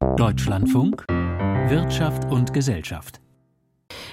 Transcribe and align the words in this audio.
Deutschlandfunk 0.00 1.04
Wirtschaft 1.08 2.24
und 2.26 2.52
Gesellschaft. 2.52 3.20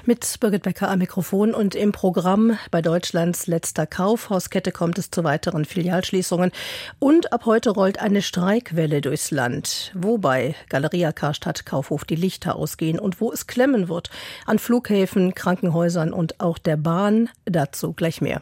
Mit 0.06 0.40
Birgit 0.40 0.64
Becker 0.64 0.90
am 0.90 0.98
Mikrofon 0.98 1.54
und 1.54 1.76
im 1.76 1.92
Programm 1.92 2.58
bei 2.72 2.82
Deutschlands 2.82 3.46
letzter 3.46 3.86
Kaufhauskette 3.86 4.72
kommt 4.72 4.98
es 4.98 5.12
zu 5.12 5.24
weiteren 5.24 5.64
Filialschließungen 5.64 6.52
und 6.98 7.34
ab 7.34 7.46
heute 7.46 7.70
rollt 7.70 8.00
eine 8.00 8.24
Streikwelle 8.24 9.02
durchs 9.02 9.30
Land, 9.30 9.92
wobei 9.94 10.56
Galeria 10.70 11.12
Karstadt 11.12 11.68
Kaufhof 11.68 12.04
die 12.04 12.16
Lichter 12.16 12.56
ausgehen 12.56 12.98
und 12.98 13.22
wo 13.22 13.32
es 13.32 13.46
klemmen 13.46 13.88
wird 13.88 14.10
an 14.48 14.58
Flughäfen, 14.58 15.36
Krankenhäusern 15.36 16.14
und 16.14 16.40
auch 16.40 16.58
der 16.58 16.78
Bahn, 16.78 17.30
dazu 17.46 17.94
gleich 17.94 18.22
mehr. 18.22 18.42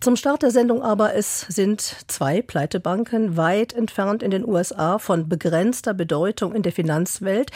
Zum 0.00 0.16
Start 0.16 0.42
der 0.42 0.50
Sendung 0.50 0.82
aber, 0.82 1.14
es 1.14 1.40
sind 1.48 1.80
zwei 2.06 2.42
Pleitebanken 2.42 3.36
weit 3.36 3.72
entfernt 3.72 4.22
in 4.22 4.30
den 4.30 4.46
USA 4.46 4.98
von 4.98 5.28
begrenzter 5.28 5.94
Bedeutung 5.94 6.54
in 6.54 6.62
der 6.62 6.72
Finanzwelt, 6.72 7.50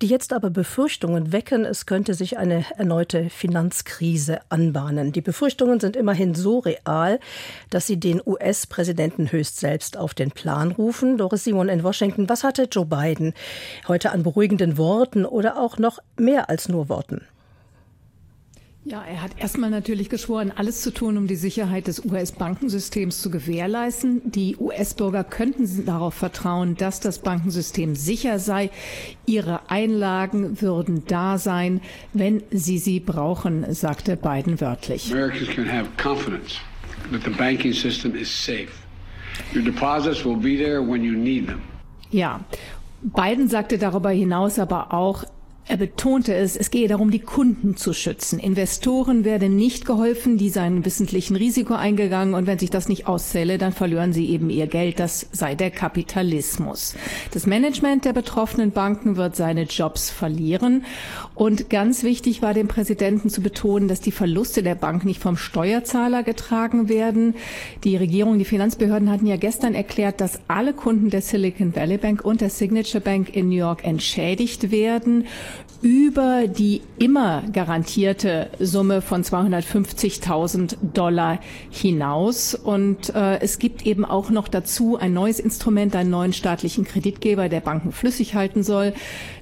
die 0.00 0.06
jetzt 0.06 0.32
aber 0.32 0.50
Befürchtungen 0.50 1.32
wecken, 1.32 1.64
es 1.64 1.86
könnte 1.86 2.14
sich 2.14 2.38
eine 2.38 2.64
erneute 2.76 3.30
Finanzkrise 3.30 4.40
anbahnen. 4.48 5.10
Die 5.10 5.20
Befürchtungen 5.20 5.80
sind 5.80 5.96
immerhin 5.96 6.36
so 6.36 6.60
real, 6.60 7.18
dass 7.70 7.88
sie 7.88 7.98
den 7.98 8.22
US-Präsidenten 8.24 9.32
höchst 9.32 9.58
selbst 9.58 9.96
auf 9.96 10.14
den 10.14 10.30
Plan 10.30 10.70
rufen. 10.70 11.18
Doris 11.18 11.42
Simon 11.42 11.68
in 11.68 11.82
Washington, 11.82 12.28
was 12.28 12.44
hatte 12.44 12.68
Joe 12.70 12.86
Biden 12.86 13.34
heute 13.88 14.12
an 14.12 14.22
beruhigenden 14.22 14.78
Worten 14.78 15.24
oder 15.24 15.58
auch 15.58 15.78
noch 15.78 15.98
mehr 16.16 16.48
als 16.48 16.68
nur 16.68 16.88
Worten? 16.88 17.22
Ja, 18.90 19.02
er 19.02 19.20
hat 19.20 19.32
erstmal 19.36 19.68
natürlich 19.68 20.08
geschworen, 20.08 20.50
alles 20.50 20.80
zu 20.80 20.90
tun, 20.90 21.18
um 21.18 21.26
die 21.26 21.36
Sicherheit 21.36 21.88
des 21.88 22.06
US-Bankensystems 22.06 23.20
zu 23.20 23.30
gewährleisten. 23.30 24.22
Die 24.24 24.56
US-Bürger 24.56 25.24
könnten 25.24 25.84
darauf 25.84 26.14
vertrauen, 26.14 26.74
dass 26.74 26.98
das 26.98 27.18
Bankensystem 27.18 27.94
sicher 27.94 28.38
sei. 28.38 28.70
Ihre 29.26 29.68
Einlagen 29.68 30.62
würden 30.62 31.02
da 31.06 31.36
sein, 31.36 31.82
wenn 32.14 32.42
sie 32.50 32.78
sie 32.78 32.98
brauchen, 32.98 33.66
sagte 33.74 34.16
Biden 34.16 34.58
wörtlich. 34.58 35.12
Americans 35.12 35.50
can 35.50 35.70
have 35.70 35.90
confidence 36.02 36.54
that 37.12 37.22
the 37.24 37.30
banking 37.30 37.74
system 37.74 38.14
is 38.14 38.30
safe. 38.30 38.70
Your 39.54 39.62
deposits 39.62 40.24
will 40.24 40.36
be 40.36 40.56
there 40.56 40.80
when 40.80 41.04
you 41.04 41.12
need 41.12 41.46
them. 41.46 41.60
Ja, 42.10 42.40
Biden 43.02 43.48
sagte 43.48 43.76
darüber 43.76 44.10
hinaus 44.10 44.58
aber 44.58 44.94
auch, 44.94 45.24
er 45.68 45.76
betonte 45.76 46.34
es, 46.34 46.56
es 46.56 46.70
gehe 46.70 46.88
darum, 46.88 47.10
die 47.10 47.18
Kunden 47.18 47.76
zu 47.76 47.92
schützen. 47.92 48.38
Investoren 48.38 49.24
werde 49.24 49.50
nicht 49.50 49.84
geholfen, 49.84 50.38
die 50.38 50.48
seien 50.48 50.86
wissentlichen 50.86 51.36
Risiko 51.36 51.74
eingegangen 51.74 52.32
und 52.32 52.46
wenn 52.46 52.58
sich 52.58 52.70
das 52.70 52.88
nicht 52.88 53.06
auszähle, 53.06 53.58
dann 53.58 53.72
verlieren 53.72 54.14
sie 54.14 54.30
eben 54.30 54.48
ihr 54.48 54.66
Geld. 54.66 54.98
Das 54.98 55.26
sei 55.30 55.54
der 55.54 55.70
Kapitalismus. 55.70 56.94
Das 57.32 57.46
Management 57.46 58.06
der 58.06 58.14
betroffenen 58.14 58.70
Banken 58.70 59.16
wird 59.16 59.36
seine 59.36 59.64
Jobs 59.64 60.08
verlieren. 60.10 60.84
Und 61.34 61.68
ganz 61.68 62.02
wichtig 62.02 62.40
war 62.40 62.54
dem 62.54 62.68
Präsidenten 62.68 63.28
zu 63.28 63.42
betonen, 63.42 63.88
dass 63.88 64.00
die 64.00 64.10
Verluste 64.10 64.62
der 64.62 64.74
Bank 64.74 65.04
nicht 65.04 65.20
vom 65.20 65.36
Steuerzahler 65.36 66.22
getragen 66.22 66.88
werden. 66.88 67.34
Die 67.84 67.96
Regierung, 67.96 68.38
die 68.38 68.46
Finanzbehörden 68.46 69.10
hatten 69.10 69.26
ja 69.26 69.36
gestern 69.36 69.74
erklärt, 69.74 70.22
dass 70.22 70.40
alle 70.48 70.72
Kunden 70.72 71.10
der 71.10 71.20
Silicon 71.20 71.76
Valley 71.76 71.98
Bank 71.98 72.24
und 72.24 72.40
der 72.40 72.48
Signature 72.48 73.02
Bank 73.02 73.36
in 73.36 73.50
New 73.50 73.56
York 73.56 73.84
entschädigt 73.84 74.70
werden 74.70 75.26
über 75.80 76.48
die 76.48 76.82
immer 76.98 77.44
garantierte 77.52 78.50
Summe 78.58 79.00
von 79.00 79.22
250.000 79.22 80.76
Dollar 80.92 81.38
hinaus. 81.70 82.54
Und 82.56 83.14
äh, 83.14 83.38
es 83.40 83.60
gibt 83.60 83.86
eben 83.86 84.04
auch 84.04 84.30
noch 84.30 84.48
dazu 84.48 84.96
ein 84.98 85.12
neues 85.12 85.38
Instrument, 85.38 85.94
einen 85.94 86.10
neuen 86.10 86.32
staatlichen 86.32 86.84
Kreditgeber, 86.84 87.48
der 87.48 87.60
Banken 87.60 87.92
flüssig 87.92 88.34
halten 88.34 88.64
soll, 88.64 88.92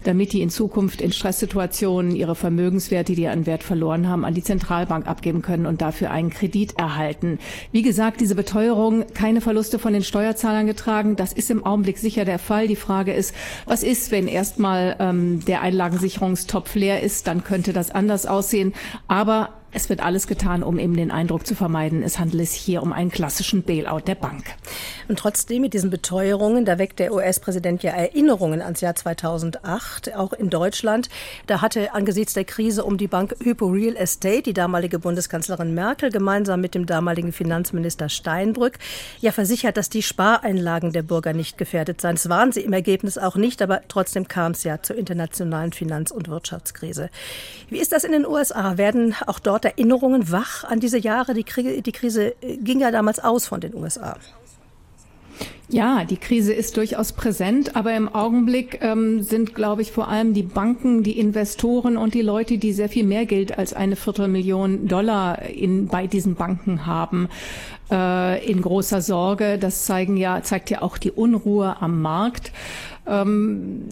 damit 0.04 0.34
die 0.34 0.42
in 0.42 0.50
Zukunft 0.50 1.00
in 1.00 1.10
Stresssituationen 1.10 2.14
ihre 2.14 2.34
Vermögenswerte, 2.34 3.14
die 3.14 3.28
an 3.28 3.46
Wert 3.46 3.62
verloren 3.62 4.06
haben, 4.06 4.24
an 4.24 4.34
die 4.34 4.42
Zentralbank 4.42 5.06
abgeben 5.06 5.40
können 5.40 5.64
und 5.64 5.80
dafür 5.80 6.10
einen 6.10 6.30
Kredit 6.30 6.78
erhalten. 6.78 7.38
Wie 7.72 7.82
gesagt, 7.82 8.20
diese 8.20 8.34
Beteuerung, 8.34 9.06
keine 9.14 9.40
Verluste 9.40 9.78
von 9.78 9.94
den 9.94 10.02
Steuerzahlern 10.02 10.66
getragen, 10.66 11.16
das 11.16 11.32
ist 11.32 11.50
im 11.50 11.64
Augenblick 11.64 11.96
sicher 11.96 12.26
der 12.26 12.38
Fall. 12.38 12.68
Die 12.68 12.76
Frage 12.76 13.14
ist, 13.14 13.34
was 13.64 13.82
ist, 13.82 14.10
wenn 14.10 14.28
erstmal 14.28 14.96
ähm, 15.00 15.42
der 15.46 15.62
Einlagensicherung 15.62 16.05
Versicherungstopf 16.06 16.74
leer 16.76 17.02
ist, 17.02 17.26
dann 17.26 17.42
könnte 17.42 17.72
das 17.72 17.90
anders 17.90 18.26
aussehen. 18.26 18.74
Aber 19.08 19.50
es 19.76 19.90
wird 19.90 20.00
alles 20.00 20.26
getan, 20.26 20.62
um 20.62 20.78
eben 20.78 20.96
den 20.96 21.10
Eindruck 21.10 21.46
zu 21.46 21.54
vermeiden, 21.54 22.02
es 22.02 22.18
handelt 22.18 22.48
sich 22.48 22.58
hier 22.58 22.82
um 22.82 22.94
einen 22.94 23.10
klassischen 23.10 23.62
Bailout 23.62 24.00
der 24.06 24.14
Bank. 24.14 24.44
Und 25.06 25.18
trotzdem 25.18 25.60
mit 25.60 25.74
diesen 25.74 25.90
Beteuerungen, 25.90 26.64
da 26.64 26.78
weckt 26.78 26.98
der 26.98 27.12
US-Präsident 27.12 27.82
ja 27.82 27.92
Erinnerungen 27.92 28.62
ans 28.62 28.80
Jahr 28.80 28.94
2008, 28.94 30.16
auch 30.16 30.32
in 30.32 30.48
Deutschland. 30.48 31.10
Da 31.46 31.60
hatte 31.60 31.92
angesichts 31.92 32.32
der 32.32 32.46
Krise 32.46 32.84
um 32.84 32.96
die 32.96 33.06
Bank 33.06 33.36
Hypo 33.42 33.66
Real 33.66 33.96
Estate 33.96 34.44
die 34.44 34.54
damalige 34.54 34.98
Bundeskanzlerin 34.98 35.74
Merkel 35.74 36.10
gemeinsam 36.10 36.62
mit 36.62 36.74
dem 36.74 36.86
damaligen 36.86 37.32
Finanzminister 37.32 38.08
Steinbrück 38.08 38.78
ja 39.20 39.30
versichert, 39.30 39.76
dass 39.76 39.90
die 39.90 40.02
Spareinlagen 40.02 40.92
der 40.92 41.02
Bürger 41.02 41.34
nicht 41.34 41.58
gefährdet 41.58 42.00
seien. 42.00 42.14
Das 42.14 42.30
waren 42.30 42.50
sie 42.50 42.62
im 42.62 42.72
Ergebnis 42.72 43.18
auch 43.18 43.36
nicht, 43.36 43.60
aber 43.60 43.82
trotzdem 43.88 44.26
kam 44.26 44.52
es 44.52 44.64
ja 44.64 44.80
zur 44.80 44.96
internationalen 44.96 45.74
Finanz- 45.74 46.12
und 46.12 46.28
Wirtschaftskrise. 46.28 47.10
Wie 47.68 47.78
ist 47.78 47.92
das 47.92 48.04
in 48.04 48.12
den 48.12 48.26
USA? 48.26 48.78
Werden 48.78 49.14
auch 49.26 49.38
dort 49.38 49.65
Erinnerungen 49.66 50.30
wach 50.30 50.64
an 50.64 50.80
diese 50.80 50.98
Jahre? 50.98 51.34
Die, 51.34 51.44
Kriege, 51.44 51.82
die 51.82 51.92
Krise 51.92 52.34
äh, 52.42 52.56
ging 52.56 52.80
ja 52.80 52.90
damals 52.90 53.18
aus 53.18 53.46
von 53.46 53.60
den 53.60 53.74
USA. 53.74 54.16
Ja, 55.68 56.04
die 56.04 56.16
Krise 56.16 56.52
ist 56.52 56.76
durchaus 56.76 57.12
präsent, 57.12 57.74
aber 57.74 57.96
im 57.96 58.08
Augenblick 58.14 58.78
ähm, 58.82 59.22
sind, 59.22 59.56
glaube 59.56 59.82
ich, 59.82 59.90
vor 59.90 60.06
allem 60.06 60.32
die 60.32 60.44
Banken, 60.44 61.02
die 61.02 61.18
Investoren 61.18 61.96
und 61.96 62.14
die 62.14 62.22
Leute, 62.22 62.58
die 62.58 62.72
sehr 62.72 62.88
viel 62.88 63.04
mehr 63.04 63.26
Geld 63.26 63.58
als 63.58 63.72
eine 63.72 63.96
Viertelmillion 63.96 64.86
Dollar 64.86 65.42
in, 65.42 65.88
bei 65.88 66.06
diesen 66.06 66.36
Banken 66.36 66.86
haben, 66.86 67.28
äh, 67.90 68.46
in 68.48 68.62
großer 68.62 69.02
Sorge. 69.02 69.58
Das 69.58 69.86
zeigen 69.86 70.16
ja, 70.16 70.40
zeigt 70.44 70.70
ja 70.70 70.82
auch 70.82 70.98
die 70.98 71.10
Unruhe 71.10 71.76
am 71.80 72.00
Markt. 72.00 72.52
Ähm, 73.08 73.88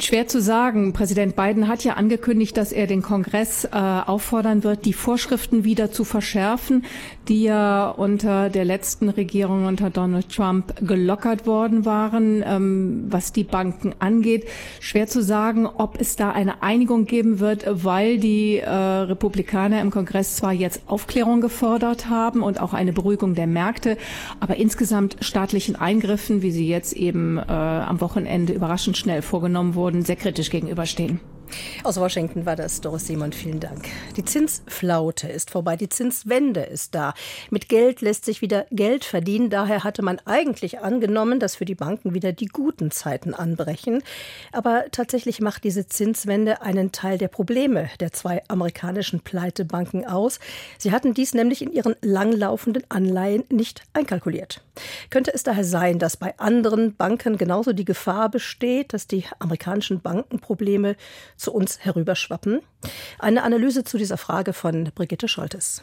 schwer 0.00 0.26
zu 0.26 0.40
sagen. 0.40 0.94
Präsident 0.94 1.36
Biden 1.36 1.68
hat 1.68 1.84
ja 1.84 1.94
angekündigt, 1.94 2.56
dass 2.56 2.72
er 2.72 2.86
den 2.86 3.02
Kongress 3.02 3.64
äh, 3.66 3.68
auffordern 3.72 4.64
wird, 4.64 4.86
die 4.86 4.94
Vorschriften 4.94 5.64
wieder 5.64 5.90
zu 5.92 6.04
verschärfen, 6.04 6.84
die 7.28 7.42
ja 7.42 7.90
unter 7.90 8.48
der 8.48 8.64
letzten 8.64 9.10
Regierung 9.10 9.66
unter 9.66 9.90
Donald 9.90 10.34
Trump 10.34 10.74
gelockert 10.80 11.13
worden 11.46 11.84
waren, 11.84 12.42
ähm, 12.46 13.04
was 13.08 13.32
die 13.32 13.44
Banken 13.44 13.94
angeht. 13.98 14.46
Schwer 14.80 15.06
zu 15.06 15.22
sagen, 15.22 15.66
ob 15.66 16.00
es 16.00 16.16
da 16.16 16.30
eine 16.30 16.62
Einigung 16.62 17.06
geben 17.06 17.40
wird, 17.40 17.64
weil 17.68 18.18
die 18.18 18.58
äh, 18.58 18.68
Republikaner 18.68 19.80
im 19.80 19.90
Kongress 19.90 20.36
zwar 20.36 20.52
jetzt 20.52 20.82
Aufklärung 20.86 21.40
gefordert 21.40 22.08
haben 22.08 22.42
und 22.42 22.60
auch 22.60 22.74
eine 22.74 22.92
Beruhigung 22.92 23.34
der 23.34 23.46
Märkte, 23.46 23.96
aber 24.40 24.56
insgesamt 24.56 25.16
staatlichen 25.20 25.76
Eingriffen, 25.76 26.42
wie 26.42 26.50
sie 26.50 26.68
jetzt 26.68 26.92
eben 26.92 27.38
äh, 27.38 27.42
am 27.42 28.00
Wochenende 28.00 28.52
überraschend 28.52 28.96
schnell 28.96 29.22
vorgenommen 29.22 29.74
wurden, 29.74 30.02
sehr 30.02 30.16
kritisch 30.16 30.50
gegenüberstehen. 30.50 31.20
Aus 31.82 31.98
Washington 31.98 32.46
war 32.46 32.56
das 32.56 32.80
Doris 32.80 33.06
Simon. 33.06 33.32
Vielen 33.32 33.60
Dank. 33.60 33.86
Die 34.16 34.24
Zinsflaute 34.24 35.28
ist 35.28 35.50
vorbei. 35.50 35.76
Die 35.76 35.88
Zinswende 35.88 36.60
ist 36.60 36.94
da. 36.94 37.14
Mit 37.50 37.68
Geld 37.68 38.00
lässt 38.00 38.24
sich 38.24 38.40
wieder 38.40 38.66
Geld 38.70 39.04
verdienen. 39.04 39.50
Daher 39.50 39.84
hatte 39.84 40.02
man 40.02 40.18
eigentlich 40.24 40.80
angenommen, 40.80 41.40
dass 41.40 41.56
für 41.56 41.64
die 41.64 41.74
Banken 41.74 42.14
wieder 42.14 42.32
die 42.32 42.46
guten 42.46 42.90
Zeiten 42.90 43.34
anbrechen. 43.34 44.02
Aber 44.52 44.84
tatsächlich 44.90 45.40
macht 45.40 45.64
diese 45.64 45.86
Zinswende 45.86 46.62
einen 46.62 46.92
Teil 46.92 47.18
der 47.18 47.28
Probleme 47.28 47.90
der 48.00 48.12
zwei 48.12 48.42
amerikanischen 48.48 49.20
Pleitebanken 49.20 50.06
aus. 50.06 50.40
Sie 50.78 50.92
hatten 50.92 51.14
dies 51.14 51.34
nämlich 51.34 51.62
in 51.62 51.72
ihren 51.72 51.96
langlaufenden 52.00 52.84
Anleihen 52.88 53.44
nicht 53.50 53.82
einkalkuliert. 53.92 54.62
Könnte 55.10 55.32
es 55.32 55.42
daher 55.42 55.64
sein, 55.64 55.98
dass 55.98 56.16
bei 56.16 56.36
anderen 56.38 56.96
Banken 56.96 57.38
genauso 57.38 57.72
die 57.72 57.84
Gefahr 57.84 58.28
besteht, 58.28 58.92
dass 58.92 59.06
die 59.06 59.24
amerikanischen 59.38 60.00
Bankenprobleme 60.00 60.96
zu 61.36 61.52
uns 61.52 61.80
herüberschwappen? 61.80 62.60
Eine 63.18 63.42
Analyse 63.42 63.84
zu 63.84 63.98
dieser 63.98 64.18
Frage 64.18 64.52
von 64.52 64.90
Brigitte 64.94 65.28
Scholtes. 65.28 65.82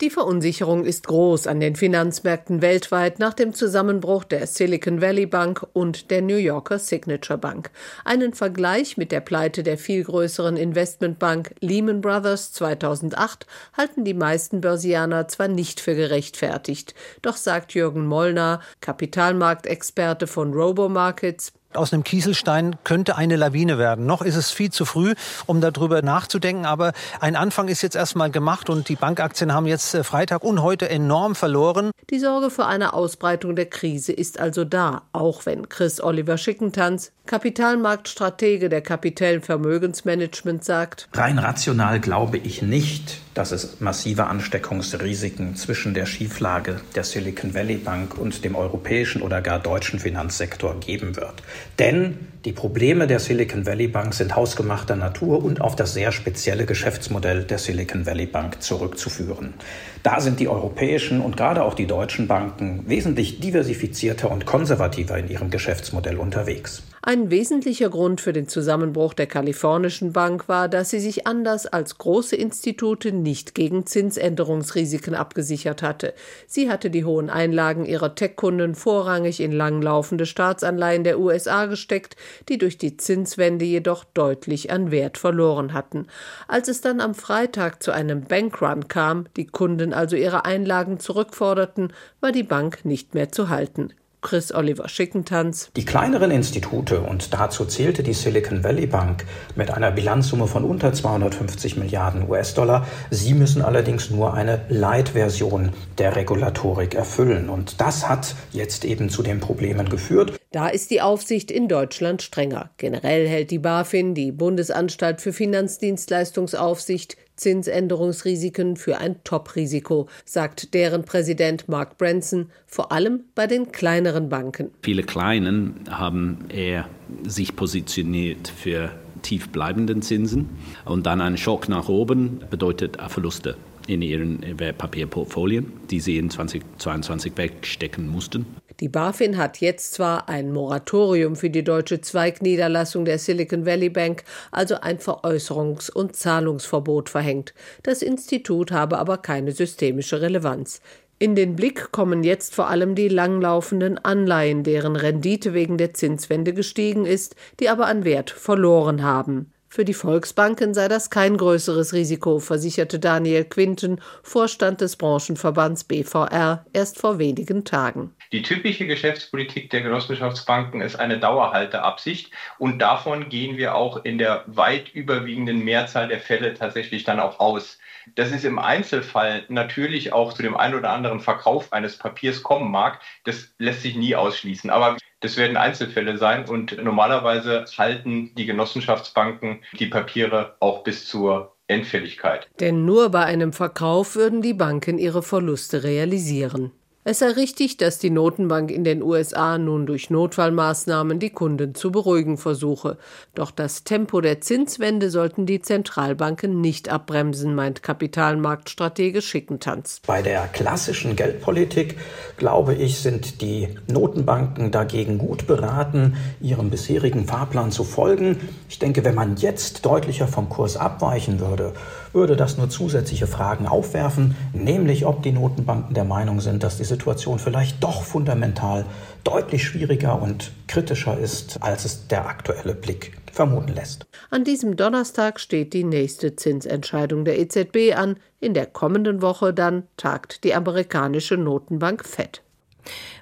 Die 0.00 0.10
Verunsicherung 0.10 0.84
ist 0.84 1.06
groß 1.06 1.46
an 1.46 1.60
den 1.60 1.76
Finanzmärkten 1.76 2.62
weltweit 2.62 3.20
nach 3.20 3.32
dem 3.32 3.54
Zusammenbruch 3.54 4.24
der 4.24 4.48
Silicon 4.48 5.00
Valley 5.00 5.26
Bank 5.26 5.64
und 5.72 6.10
der 6.10 6.20
New 6.20 6.34
Yorker 6.34 6.80
Signature 6.80 7.38
Bank. 7.38 7.70
Einen 8.04 8.34
Vergleich 8.34 8.96
mit 8.96 9.12
der 9.12 9.20
Pleite 9.20 9.62
der 9.62 9.78
viel 9.78 10.02
größeren 10.02 10.56
Investmentbank 10.56 11.54
Lehman 11.60 12.00
Brothers 12.00 12.52
2008 12.54 13.46
halten 13.76 14.04
die 14.04 14.14
meisten 14.14 14.60
Börsianer 14.60 15.28
zwar 15.28 15.46
nicht 15.46 15.78
für 15.78 15.94
gerechtfertigt, 15.94 16.96
doch 17.22 17.36
sagt 17.36 17.72
Jürgen 17.74 18.04
Mollner, 18.04 18.62
Kapitalmarktexperte 18.80 20.26
von 20.26 20.54
Robomarkets, 20.54 21.52
Aus 21.76 21.92
einem 21.92 22.04
Kieselstein 22.04 22.76
könnte 22.84 23.16
eine 23.16 23.36
Lawine 23.36 23.78
werden. 23.78 24.06
Noch 24.06 24.22
ist 24.22 24.36
es 24.36 24.50
viel 24.50 24.70
zu 24.70 24.84
früh, 24.84 25.14
um 25.46 25.60
darüber 25.60 26.02
nachzudenken, 26.02 26.66
aber 26.66 26.92
ein 27.20 27.36
Anfang 27.36 27.68
ist 27.68 27.82
jetzt 27.82 27.96
erstmal 27.96 28.30
gemacht 28.30 28.70
und 28.70 28.88
die 28.88 28.96
Bankaktien 28.96 29.52
haben 29.52 29.66
jetzt 29.66 29.94
äh, 29.94 30.04
Freitag 30.04 30.44
und 30.44 30.62
heute 30.62 30.88
enorm 30.88 31.34
verloren. 31.34 31.90
Die 32.10 32.18
Sorge 32.18 32.50
vor 32.50 32.68
einer 32.68 32.94
Ausbreitung 32.94 33.56
der 33.56 33.66
Krise 33.66 34.12
ist 34.12 34.38
also 34.38 34.64
da, 34.64 35.02
auch 35.12 35.46
wenn 35.46 35.68
Chris 35.68 36.00
Oliver 36.00 36.38
Schickentanz, 36.38 37.12
Kapitalmarktstratege 37.26 38.68
der 38.68 38.82
Kapitell 38.82 39.40
Vermögensmanagement, 39.40 40.64
sagt: 40.64 41.08
Rein 41.14 41.38
rational 41.38 42.00
glaube 42.00 42.38
ich 42.38 42.62
nicht, 42.62 43.20
dass 43.34 43.52
es 43.52 43.80
massive 43.80 44.26
Ansteckungsrisiken 44.26 45.56
zwischen 45.56 45.92
der 45.92 46.06
Schieflage 46.06 46.80
der 46.94 47.04
Silicon 47.04 47.54
Valley 47.54 47.76
Bank 47.76 48.16
und 48.16 48.44
dem 48.44 48.54
europäischen 48.54 49.22
oder 49.22 49.42
gar 49.42 49.58
deutschen 49.58 49.98
Finanzsektor 49.98 50.78
geben 50.80 51.16
wird. 51.16 51.42
Denn 51.78 52.28
die 52.44 52.52
Probleme 52.52 53.06
der 53.06 53.20
Silicon 53.20 53.64
Valley 53.64 53.88
Bank 53.88 54.12
sind 54.12 54.36
hausgemachter 54.36 54.96
Natur 54.96 55.42
und 55.42 55.62
auf 55.62 55.76
das 55.76 55.94
sehr 55.94 56.12
spezielle 56.12 56.66
Geschäftsmodell 56.66 57.44
der 57.44 57.56
Silicon 57.56 58.04
Valley 58.04 58.26
Bank 58.26 58.62
zurückzuführen. 58.62 59.54
Da 60.02 60.20
sind 60.20 60.40
die 60.40 60.48
europäischen 60.48 61.22
und 61.22 61.38
gerade 61.38 61.62
auch 61.62 61.72
die 61.72 61.86
deutschen 61.86 62.28
Banken 62.28 62.84
wesentlich 62.86 63.40
diversifizierter 63.40 64.30
und 64.30 64.44
konservativer 64.44 65.16
in 65.16 65.30
ihrem 65.30 65.48
Geschäftsmodell 65.48 66.18
unterwegs. 66.18 66.82
Ein 67.06 67.30
wesentlicher 67.30 67.90
Grund 67.90 68.22
für 68.22 68.32
den 68.32 68.48
Zusammenbruch 68.48 69.12
der 69.12 69.26
kalifornischen 69.26 70.14
Bank 70.14 70.48
war, 70.48 70.70
dass 70.70 70.88
sie 70.88 71.00
sich 71.00 71.26
anders 71.26 71.66
als 71.66 71.98
große 71.98 72.34
Institute 72.34 73.12
nicht 73.12 73.54
gegen 73.54 73.84
Zinsänderungsrisiken 73.84 75.14
abgesichert 75.14 75.82
hatte. 75.82 76.14
Sie 76.46 76.70
hatte 76.70 76.88
die 76.88 77.04
hohen 77.04 77.28
Einlagen 77.28 77.84
ihrer 77.84 78.14
Tech-Kunden 78.14 78.74
vorrangig 78.74 79.40
in 79.40 79.52
langlaufende 79.52 80.24
Staatsanleihen 80.24 81.04
der 81.04 81.20
USA 81.20 81.66
gesteckt, 81.66 82.16
die 82.48 82.58
durch 82.58 82.78
die 82.78 82.96
Zinswende 82.96 83.64
jedoch 83.64 84.04
deutlich 84.04 84.70
an 84.70 84.90
Wert 84.90 85.18
verloren 85.18 85.72
hatten. 85.72 86.06
Als 86.48 86.68
es 86.68 86.80
dann 86.80 87.00
am 87.00 87.14
Freitag 87.14 87.82
zu 87.82 87.92
einem 87.92 88.24
Bankrun 88.24 88.88
kam, 88.88 89.26
die 89.36 89.46
Kunden 89.46 89.92
also 89.92 90.16
ihre 90.16 90.44
Einlagen 90.44 90.98
zurückforderten, 90.98 91.92
war 92.20 92.32
die 92.32 92.42
Bank 92.42 92.84
nicht 92.84 93.14
mehr 93.14 93.30
zu 93.30 93.48
halten. 93.48 93.92
Chris 94.24 94.52
Oliver 94.52 94.88
Schickentanz. 94.88 95.70
Die 95.76 95.84
kleineren 95.84 96.32
Institute, 96.32 97.00
und 97.00 97.32
dazu 97.32 97.64
zählte 97.66 98.02
die 98.02 98.14
Silicon 98.14 98.64
Valley 98.64 98.86
Bank 98.86 99.24
mit 99.54 99.70
einer 99.70 99.92
Bilanzsumme 99.92 100.48
von 100.48 100.64
unter 100.64 100.92
250 100.92 101.76
Milliarden 101.76 102.28
US-Dollar, 102.28 102.86
sie 103.10 103.34
müssen 103.34 103.62
allerdings 103.62 104.10
nur 104.10 104.34
eine 104.34 104.62
Light-Version 104.68 105.72
der 105.98 106.16
Regulatorik 106.16 106.94
erfüllen. 106.94 107.50
Und 107.50 107.80
das 107.80 108.08
hat 108.08 108.34
jetzt 108.50 108.84
eben 108.84 109.10
zu 109.10 109.22
den 109.22 109.38
Problemen 109.38 109.88
geführt. 109.88 110.32
Da 110.50 110.68
ist 110.68 110.90
die 110.90 111.02
Aufsicht 111.02 111.50
in 111.50 111.68
Deutschland 111.68 112.22
strenger. 112.22 112.70
Generell 112.78 113.28
hält 113.28 113.50
die 113.50 113.58
BaFin, 113.58 114.14
die 114.14 114.32
Bundesanstalt 114.32 115.20
für 115.20 115.32
Finanzdienstleistungsaufsicht, 115.32 117.16
Zinsänderungsrisiken 117.36 118.76
für 118.76 118.98
ein 118.98 119.16
Top-Risiko, 119.24 120.08
sagt 120.24 120.74
deren 120.74 121.04
Präsident 121.04 121.68
Mark 121.68 121.98
Branson, 121.98 122.50
vor 122.66 122.92
allem 122.92 123.24
bei 123.34 123.46
den 123.46 123.72
kleineren 123.72 124.28
Banken. 124.28 124.70
Viele 124.82 125.02
Kleinen 125.02 125.80
haben 125.90 126.46
eher 126.48 126.88
sich 127.26 127.56
positioniert 127.56 128.48
für 128.48 128.92
tief 129.22 129.48
bleibenden 129.48 130.02
Zinsen 130.02 130.50
und 130.84 131.06
dann 131.06 131.20
ein 131.20 131.36
Schock 131.36 131.68
nach 131.68 131.88
oben 131.88 132.40
bedeutet 132.50 132.98
Verluste 133.08 133.56
in 133.86 134.02
ihren 134.02 134.58
Wertpapierportfolien, 134.58 135.72
die 135.90 136.00
sie 136.00 136.18
in 136.18 136.30
2022 136.30 137.36
wegstecken 137.36 138.08
mussten. 138.08 138.46
Die 138.80 138.88
BaFin 138.88 139.36
hat 139.36 139.58
jetzt 139.58 139.94
zwar 139.94 140.28
ein 140.28 140.52
Moratorium 140.52 141.36
für 141.36 141.50
die 141.50 141.62
deutsche 141.62 142.00
Zweigniederlassung 142.00 143.04
der 143.04 143.18
Silicon 143.18 143.66
Valley 143.66 143.88
Bank, 143.88 144.24
also 144.50 144.80
ein 144.80 144.98
Veräußerungs- 144.98 145.92
und 145.92 146.16
Zahlungsverbot 146.16 147.08
verhängt. 147.08 147.54
Das 147.84 148.02
Institut 148.02 148.72
habe 148.72 148.98
aber 148.98 149.18
keine 149.18 149.52
systemische 149.52 150.20
Relevanz. 150.20 150.80
In 151.20 151.36
den 151.36 151.54
Blick 151.54 151.92
kommen 151.92 152.24
jetzt 152.24 152.54
vor 152.54 152.68
allem 152.68 152.96
die 152.96 153.08
langlaufenden 153.08 153.98
Anleihen, 153.98 154.64
deren 154.64 154.96
Rendite 154.96 155.54
wegen 155.54 155.78
der 155.78 155.94
Zinswende 155.94 156.52
gestiegen 156.52 157.06
ist, 157.06 157.36
die 157.60 157.68
aber 157.68 157.86
an 157.86 158.04
Wert 158.04 158.30
verloren 158.30 159.04
haben. 159.04 159.53
Für 159.74 159.84
die 159.84 159.92
Volksbanken 159.92 160.72
sei 160.72 160.86
das 160.86 161.10
kein 161.10 161.36
größeres 161.36 161.94
Risiko, 161.94 162.38
versicherte 162.38 163.00
Daniel 163.00 163.44
Quinten, 163.44 164.00
Vorstand 164.22 164.80
des 164.80 164.94
Branchenverbands 164.94 165.82
BVR, 165.82 166.64
erst 166.72 167.00
vor 167.00 167.18
wenigen 167.18 167.64
Tagen. 167.64 168.14
Die 168.30 168.42
typische 168.42 168.86
Geschäftspolitik 168.86 169.70
der 169.70 169.80
Genossenschaftsbanken 169.80 170.80
ist 170.80 170.94
eine 170.94 171.18
Dauerhalteabsicht 171.18 172.30
und 172.60 172.78
davon 172.78 173.28
gehen 173.28 173.56
wir 173.56 173.74
auch 173.74 174.04
in 174.04 174.16
der 174.16 174.44
weit 174.46 174.94
überwiegenden 174.94 175.64
Mehrzahl 175.64 176.06
der 176.06 176.20
Fälle 176.20 176.54
tatsächlich 176.54 177.02
dann 177.02 177.18
auch 177.18 177.40
aus. 177.40 177.80
Dass 178.14 178.30
es 178.30 178.44
im 178.44 178.60
Einzelfall 178.60 179.44
natürlich 179.48 180.12
auch 180.12 180.34
zu 180.34 180.44
dem 180.44 180.56
einen 180.56 180.76
oder 180.76 180.90
anderen 180.90 181.18
Verkauf 181.18 181.72
eines 181.72 181.98
Papiers 181.98 182.44
kommen 182.44 182.70
mag, 182.70 183.00
das 183.24 183.52
lässt 183.58 183.82
sich 183.82 183.96
nie 183.96 184.14
ausschließen. 184.14 184.70
Aber 184.70 184.98
das 185.24 185.38
werden 185.38 185.56
Einzelfälle 185.56 186.18
sein 186.18 186.46
und 186.46 186.76
normalerweise 186.84 187.64
halten 187.78 188.34
die 188.34 188.44
Genossenschaftsbanken 188.44 189.60
die 189.78 189.86
Papiere 189.86 190.54
auch 190.60 190.84
bis 190.84 191.06
zur 191.06 191.56
Endfälligkeit. 191.66 192.46
Denn 192.60 192.84
nur 192.84 193.08
bei 193.08 193.24
einem 193.24 193.54
Verkauf 193.54 194.16
würden 194.16 194.42
die 194.42 194.52
Banken 194.52 194.98
ihre 194.98 195.22
Verluste 195.22 195.82
realisieren. 195.82 196.72
Es 197.06 197.18
sei 197.18 197.32
richtig, 197.32 197.76
dass 197.76 197.98
die 197.98 198.08
Notenbank 198.08 198.70
in 198.70 198.82
den 198.82 199.02
USA 199.02 199.58
nun 199.58 199.84
durch 199.84 200.08
Notfallmaßnahmen 200.08 201.18
die 201.18 201.28
Kunden 201.28 201.74
zu 201.74 201.92
beruhigen 201.92 202.38
versuche. 202.38 202.96
Doch 203.34 203.50
das 203.50 203.84
Tempo 203.84 204.22
der 204.22 204.40
Zinswende 204.40 205.10
sollten 205.10 205.44
die 205.44 205.60
Zentralbanken 205.60 206.62
nicht 206.62 206.88
abbremsen, 206.88 207.54
meint 207.54 207.82
Kapitalmarktstratege 207.82 209.20
Schickentanz. 209.20 210.00
Bei 210.06 210.22
der 210.22 210.46
klassischen 210.46 211.14
Geldpolitik, 211.14 211.98
glaube 212.38 212.74
ich, 212.74 213.00
sind 213.00 213.42
die 213.42 213.68
Notenbanken 213.86 214.70
dagegen 214.70 215.18
gut 215.18 215.46
beraten, 215.46 216.16
ihrem 216.40 216.70
bisherigen 216.70 217.26
Fahrplan 217.26 217.70
zu 217.70 217.84
folgen. 217.84 218.40
Ich 218.70 218.78
denke, 218.78 219.04
wenn 219.04 219.14
man 219.14 219.36
jetzt 219.36 219.84
deutlicher 219.84 220.26
vom 220.26 220.48
Kurs 220.48 220.78
abweichen 220.78 221.38
würde, 221.38 221.74
würde 222.14 222.36
das 222.36 222.56
nur 222.56 222.70
zusätzliche 222.70 223.26
Fragen 223.26 223.66
aufwerfen, 223.66 224.36
nämlich 224.52 225.04
ob 225.04 225.22
die 225.22 225.32
Notenbanken 225.32 225.94
der 225.94 226.04
Meinung 226.04 226.40
sind, 226.40 226.62
dass 226.62 226.76
die 226.76 226.84
Situation 226.84 227.38
vielleicht 227.38 227.82
doch 227.82 228.02
fundamental 228.02 228.86
deutlich 229.24 229.64
schwieriger 229.64 230.20
und 230.20 230.52
kritischer 230.68 231.18
ist, 231.18 231.62
als 231.62 231.84
es 231.84 232.06
der 232.08 232.26
aktuelle 232.26 232.74
Blick 232.74 233.16
vermuten 233.32 233.74
lässt. 233.74 234.06
An 234.30 234.44
diesem 234.44 234.76
Donnerstag 234.76 235.40
steht 235.40 235.72
die 235.72 235.84
nächste 235.84 236.36
Zinsentscheidung 236.36 237.24
der 237.24 237.38
EZB 237.38 237.96
an. 237.96 238.16
In 238.40 238.54
der 238.54 238.66
kommenden 238.66 239.20
Woche 239.20 239.52
dann 239.52 239.84
tagt 239.96 240.44
die 240.44 240.54
amerikanische 240.54 241.36
Notenbank 241.36 242.04
FED. 242.04 242.43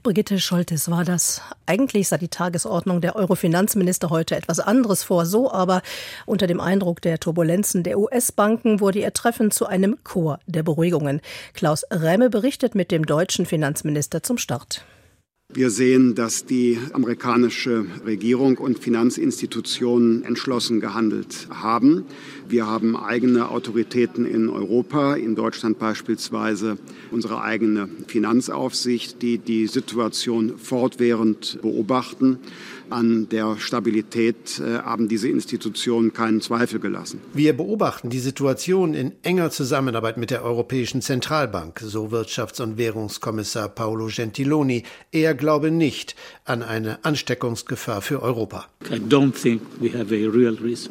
Brigitte 0.02 0.40
Scholtes 0.40 0.90
war 0.90 1.04
das. 1.04 1.40
Eigentlich 1.66 2.08
sah 2.08 2.18
die 2.18 2.28
Tagesordnung 2.28 3.00
der 3.00 3.16
Euro-Finanzminister 3.16 4.10
heute 4.10 4.36
etwas 4.36 4.60
anderes 4.60 5.04
vor. 5.04 5.26
So 5.26 5.52
aber 5.52 5.82
unter 6.26 6.46
dem 6.46 6.60
Eindruck 6.60 7.00
der 7.00 7.20
Turbulenzen 7.20 7.82
der 7.82 7.98
US-Banken 7.98 8.80
wurde 8.80 9.00
ihr 9.00 9.12
Treffen 9.12 9.50
zu 9.50 9.66
einem 9.66 9.98
Chor 10.04 10.40
der 10.46 10.62
Beruhigungen. 10.62 11.20
Klaus 11.54 11.84
Rämme 11.90 12.30
berichtet 12.30 12.74
mit 12.74 12.90
dem 12.90 13.06
deutschen 13.06 13.46
Finanzminister 13.46 14.22
zum 14.22 14.38
Start. 14.38 14.84
Wir 15.54 15.68
sehen, 15.68 16.14
dass 16.14 16.46
die 16.46 16.78
amerikanische 16.94 17.84
Regierung 18.06 18.56
und 18.56 18.78
Finanzinstitutionen 18.78 20.24
entschlossen 20.24 20.80
gehandelt 20.80 21.46
haben. 21.50 22.06
Wir 22.48 22.66
haben 22.66 22.96
eigene 22.96 23.50
Autoritäten 23.50 24.24
in 24.24 24.48
Europa, 24.48 25.14
in 25.14 25.34
Deutschland 25.34 25.78
beispielsweise 25.78 26.78
unsere 27.10 27.42
eigene 27.42 27.90
Finanzaufsicht, 28.06 29.20
die 29.20 29.36
die 29.36 29.66
Situation 29.66 30.56
fortwährend 30.56 31.58
beobachten 31.60 32.38
an 32.90 33.28
der 33.28 33.56
Stabilität 33.58 34.60
äh, 34.60 34.78
haben 34.78 35.08
diese 35.08 35.28
Institutionen 35.28 36.12
keinen 36.12 36.40
Zweifel 36.40 36.80
gelassen. 36.80 37.20
Wir 37.34 37.56
beobachten 37.56 38.10
die 38.10 38.18
Situation 38.18 38.94
in 38.94 39.12
enger 39.22 39.50
Zusammenarbeit 39.50 40.16
mit 40.16 40.30
der 40.30 40.44
Europäischen 40.44 41.02
Zentralbank, 41.02 41.80
so 41.80 42.06
Wirtschafts- 42.06 42.62
und 42.62 42.78
Währungskommissar 42.78 43.68
Paolo 43.68 44.08
Gentiloni. 44.14 44.84
Er 45.10 45.34
glaube 45.34 45.70
nicht 45.70 46.16
an 46.44 46.62
eine 46.62 47.04
Ansteckungsgefahr 47.04 48.02
für 48.02 48.22
Europa. 48.22 48.66
I 48.90 48.96
don't 48.96 49.32
think 49.32 49.62
we 49.80 49.88
have 49.92 50.14
a 50.14 50.28
real 50.28 50.56
risk 50.62 50.90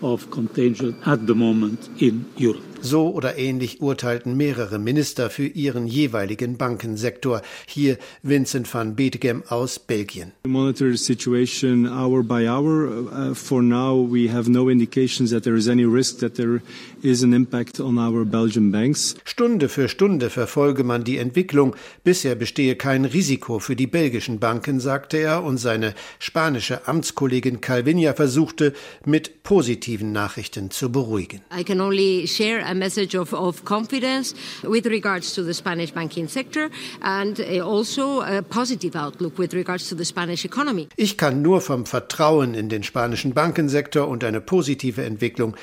of 0.00 0.30
contagion 0.30 0.94
at 1.04 1.20
the 1.26 1.34
moment 1.34 1.90
in 1.98 2.24
Europe. 2.38 2.69
So 2.82 3.10
oder 3.10 3.36
ähnlich 3.36 3.80
urteilten 3.80 4.36
mehrere 4.36 4.78
Minister 4.78 5.30
für 5.30 5.46
ihren 5.46 5.86
jeweiligen 5.86 6.56
Bankensektor. 6.56 7.42
Hier 7.66 7.98
Vincent 8.22 8.72
van 8.72 8.96
Betegem 8.96 9.42
aus 9.48 9.78
Belgien. 9.78 10.32
Monitor 10.46 10.90
the 10.90 10.96
situation 10.96 11.86
hour 11.86 12.22
by 12.22 12.48
hour. 12.48 12.88
Uh, 12.88 13.34
for 13.34 13.62
now, 13.62 13.94
we 13.94 14.32
have 14.32 14.50
no 14.50 14.68
indications 14.68 15.30
that 15.30 15.44
there 15.44 15.56
is 15.56 15.68
any 15.68 15.84
risk 15.84 16.18
that 16.20 16.34
there 16.34 16.62
is 17.02 17.22
an 17.22 17.32
impact 17.32 17.80
on 17.80 17.98
our 17.98 18.24
Belgian 18.24 18.72
banks. 18.72 19.14
Stunde 19.24 19.68
für 19.68 19.88
Stunde 19.88 20.30
verfolge 20.30 20.84
man 20.84 21.04
die 21.04 21.18
Entwicklung. 21.18 21.74
Bisher 22.04 22.34
bestehe 22.34 22.76
kein 22.76 23.04
Risiko 23.04 23.58
für 23.58 23.76
die 23.76 23.86
belgischen 23.86 24.38
Banken, 24.38 24.80
sagte 24.80 25.18
er, 25.18 25.44
und 25.44 25.58
seine 25.58 25.94
spanische 26.18 26.88
Amtskollegin 26.88 27.60
Calvinia 27.60 28.14
versuchte, 28.14 28.72
mit 29.04 29.42
positiven 29.42 30.12
Nachrichten 30.12 30.70
zu 30.70 30.90
beruhigen. 30.90 31.40
I 31.56 31.64
can 31.64 31.80
only 31.80 32.26
share 32.26 32.64
a 32.70 32.74
message 32.74 33.16
of, 33.16 33.32
of 33.32 33.64
confidence 33.64 34.34
with 34.62 34.86
regards 34.86 35.34
to 35.34 35.42
the 35.42 35.52
Spanish 35.52 35.92
banking 35.92 36.28
sector 36.28 36.70
and 37.02 37.40
uh, 37.40 37.60
also 37.60 38.20
a 38.22 38.42
positive 38.42 38.96
outlook 38.96 39.38
with 39.38 39.52
regards 39.54 39.88
to 39.88 39.96
the 39.96 40.04
Spanish 40.04 40.44
economy. 40.44 40.88
Ich 40.96 41.16
kann 41.16 41.42
nur 41.42 41.60
vom 41.60 41.84
Vertrauen 41.86 42.54
in 42.54 42.68
den 42.68 42.82
spanischen 42.82 43.34
Bankensektor 43.34 44.08
und 44.08 44.24
eine 44.24 44.40
positive 44.40 45.04
Entwicklung 45.04 45.56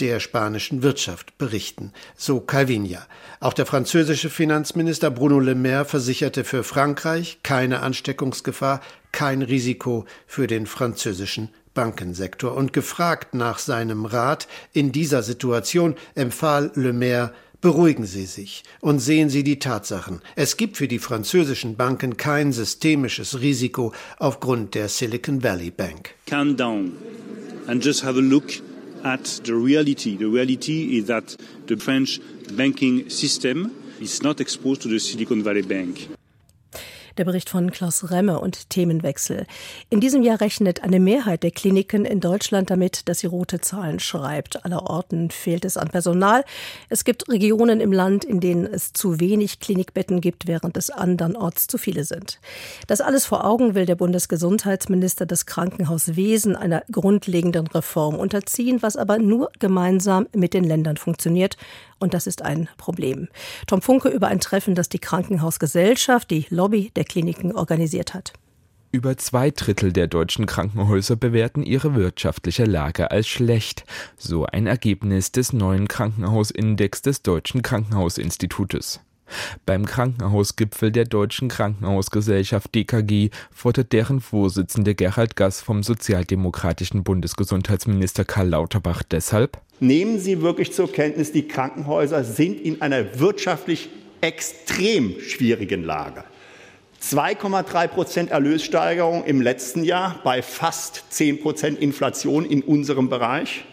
der 0.00 0.18
spanischen 0.20 0.82
Wirtschaft 0.82 1.38
berichten, 1.38 1.92
so 2.16 2.40
Calvinia. 2.40 3.06
Auch 3.40 3.52
der 3.52 3.66
französische 3.66 4.28
Finanzminister 4.28 5.10
Bruno 5.10 5.38
Le 5.38 5.54
Maire 5.54 5.84
versicherte 5.84 6.44
für 6.44 6.64
Frankreich 6.64 7.38
keine 7.42 7.80
Ansteckungsgefahr, 7.80 8.80
kein 9.12 9.42
Risiko 9.42 10.04
für 10.26 10.46
den 10.46 10.66
französischen 10.66 11.50
Bankensektor. 11.74 12.56
Und 12.56 12.72
gefragt 12.72 13.34
nach 13.34 13.58
seinem 13.58 14.06
Rat 14.06 14.48
in 14.72 14.92
dieser 14.92 15.22
Situation 15.22 15.96
empfahl 16.14 16.70
Le 16.74 16.92
Maire, 16.92 17.32
Beruhigen 17.64 18.04
Sie 18.04 18.26
sich 18.26 18.62
und 18.82 18.98
sehen 18.98 19.30
Sie 19.30 19.42
die 19.42 19.58
Tatsachen. 19.58 20.20
Es 20.36 20.58
gibt 20.58 20.76
für 20.76 20.86
die 20.86 20.98
französischen 20.98 21.76
Banken 21.76 22.18
kein 22.18 22.52
systemisches 22.52 23.40
Risiko 23.40 23.94
aufgrund 24.18 24.74
der 24.74 24.90
Silicon 24.90 25.42
Valley 25.42 25.70
Bank. 25.70 26.10
Calm 26.26 26.58
down 26.58 26.92
and 27.66 27.82
just 27.82 28.04
have 28.04 28.18
a 28.18 28.22
look 28.22 28.52
at 29.02 29.40
the 29.46 29.52
reality. 29.52 30.14
The 30.18 30.26
reality 30.26 30.98
is 30.98 31.06
that 31.06 31.38
the 31.66 31.78
French 31.78 32.20
banking 32.54 33.08
system 33.08 33.70
is 33.98 34.22
not 34.22 34.40
exposed 34.40 34.82
to 34.82 34.90
the 34.90 34.98
Silicon 34.98 35.42
Valley 35.42 35.62
Bank. 35.62 36.08
Der 37.16 37.24
Bericht 37.24 37.48
von 37.48 37.70
Klaus 37.70 38.10
Remme 38.10 38.40
und 38.40 38.70
Themenwechsel. 38.70 39.46
In 39.88 40.00
diesem 40.00 40.24
Jahr 40.24 40.40
rechnet 40.40 40.82
eine 40.82 40.98
Mehrheit 40.98 41.44
der 41.44 41.52
Kliniken 41.52 42.04
in 42.04 42.18
Deutschland 42.18 42.70
damit, 42.70 43.08
dass 43.08 43.20
sie 43.20 43.28
rote 43.28 43.60
Zahlen 43.60 44.00
schreibt. 44.00 44.64
Allerorten 44.64 45.30
fehlt 45.30 45.64
es 45.64 45.76
an 45.76 45.90
Personal. 45.90 46.44
Es 46.88 47.04
gibt 47.04 47.28
Regionen 47.28 47.80
im 47.80 47.92
Land, 47.92 48.24
in 48.24 48.40
denen 48.40 48.66
es 48.66 48.92
zu 48.92 49.20
wenig 49.20 49.60
Klinikbetten 49.60 50.20
gibt, 50.20 50.48
während 50.48 50.76
es 50.76 50.90
andernorts 50.90 51.68
zu 51.68 51.78
viele 51.78 52.02
sind. 52.02 52.40
Das 52.88 53.00
alles 53.00 53.26
vor 53.26 53.44
Augen 53.44 53.76
will 53.76 53.86
der 53.86 53.94
Bundesgesundheitsminister 53.94 55.24
das 55.24 55.46
Krankenhauswesen 55.46 56.56
einer 56.56 56.82
grundlegenden 56.90 57.68
Reform 57.68 58.16
unterziehen, 58.16 58.82
was 58.82 58.96
aber 58.96 59.18
nur 59.18 59.52
gemeinsam 59.60 60.26
mit 60.34 60.52
den 60.52 60.64
Ländern 60.64 60.96
funktioniert 60.96 61.56
und 62.04 62.12
das 62.12 62.26
ist 62.26 62.42
ein 62.42 62.68
Problem. 62.76 63.28
Tom 63.66 63.80
Funke 63.80 64.08
über 64.10 64.28
ein 64.28 64.38
Treffen, 64.38 64.74
das 64.74 64.88
die 64.88 64.98
Krankenhausgesellschaft, 64.98 66.30
die 66.30 66.46
Lobby 66.50 66.90
der 67.04 67.10
Kliniken 67.10 67.52
organisiert 67.52 68.14
hat. 68.14 68.32
Über 68.90 69.16
zwei 69.16 69.50
Drittel 69.50 69.92
der 69.92 70.06
deutschen 70.06 70.46
Krankenhäuser 70.46 71.16
bewerten 71.16 71.64
ihre 71.64 71.94
wirtschaftliche 71.94 72.64
Lage 72.64 73.10
als 73.10 73.26
schlecht, 73.26 73.84
so 74.16 74.46
ein 74.46 74.66
Ergebnis 74.66 75.32
des 75.32 75.52
neuen 75.52 75.88
Krankenhausindex 75.88 77.02
des 77.02 77.22
Deutschen 77.22 77.62
Krankenhausinstitutes. 77.62 79.00
Beim 79.66 79.86
Krankenhausgipfel 79.86 80.92
der 80.92 81.06
Deutschen 81.06 81.48
Krankenhausgesellschaft 81.48 82.74
DKG 82.74 83.30
fordert 83.50 83.92
deren 83.92 84.20
Vorsitzende 84.20 84.94
Gerhard 84.94 85.34
Gass 85.34 85.60
vom 85.60 85.82
sozialdemokratischen 85.82 87.02
Bundesgesundheitsminister 87.02 88.24
Karl 88.24 88.50
Lauterbach 88.50 89.02
deshalb 89.02 89.60
Nehmen 89.80 90.20
Sie 90.20 90.40
wirklich 90.40 90.72
zur 90.72 90.92
Kenntnis, 90.92 91.32
die 91.32 91.48
Krankenhäuser 91.48 92.22
sind 92.22 92.60
in 92.60 92.80
einer 92.80 93.18
wirtschaftlich 93.18 93.88
extrem 94.20 95.18
schwierigen 95.20 95.82
Lage. 95.82 96.24
2,3 97.10 97.88
Prozent 97.88 98.30
Erlössteigerung 98.30 99.24
im 99.24 99.42
letzten 99.42 99.84
Jahr 99.84 100.20
bei 100.24 100.40
fast 100.40 101.04
10 101.10 101.42
Prozent 101.42 101.78
Inflation 101.78 102.46
in 102.46 102.62
unserem 102.62 103.10
Bereich. 103.10 103.66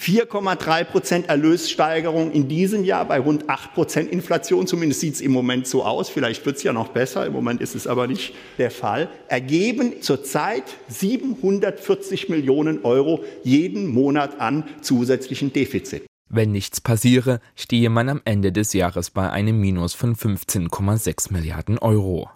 4,3 0.00 0.84
Prozent 0.84 1.28
Erlössteigerung 1.28 2.30
in 2.30 2.46
diesem 2.46 2.84
Jahr 2.84 3.06
bei 3.06 3.18
rund 3.18 3.50
8 3.50 3.74
Prozent 3.74 4.12
Inflation. 4.12 4.68
Zumindest 4.68 5.00
sieht 5.00 5.14
es 5.14 5.20
im 5.20 5.32
Moment 5.32 5.66
so 5.66 5.84
aus. 5.84 6.08
Vielleicht 6.08 6.46
wird 6.46 6.58
es 6.58 6.62
ja 6.62 6.72
noch 6.72 6.88
besser. 6.88 7.26
Im 7.26 7.32
Moment 7.32 7.60
ist 7.60 7.74
es 7.74 7.88
aber 7.88 8.06
nicht 8.06 8.34
der 8.56 8.70
Fall. 8.70 9.08
Ergeben 9.26 10.00
zurzeit 10.00 10.62
740 10.88 12.28
Millionen 12.28 12.84
Euro 12.84 13.24
jeden 13.42 13.88
Monat 13.88 14.40
an 14.40 14.62
zusätzlichen 14.80 15.52
Defizit. 15.52 16.04
Wenn 16.28 16.52
nichts 16.52 16.80
passiere, 16.80 17.40
stehe 17.56 17.90
man 17.90 18.08
am 18.08 18.20
Ende 18.24 18.52
des 18.52 18.72
Jahres 18.74 19.10
bei 19.10 19.28
einem 19.28 19.60
Minus 19.60 19.94
von 19.94 20.14
15,6 20.14 21.32
Milliarden 21.32 21.76
Euro. 21.76 22.30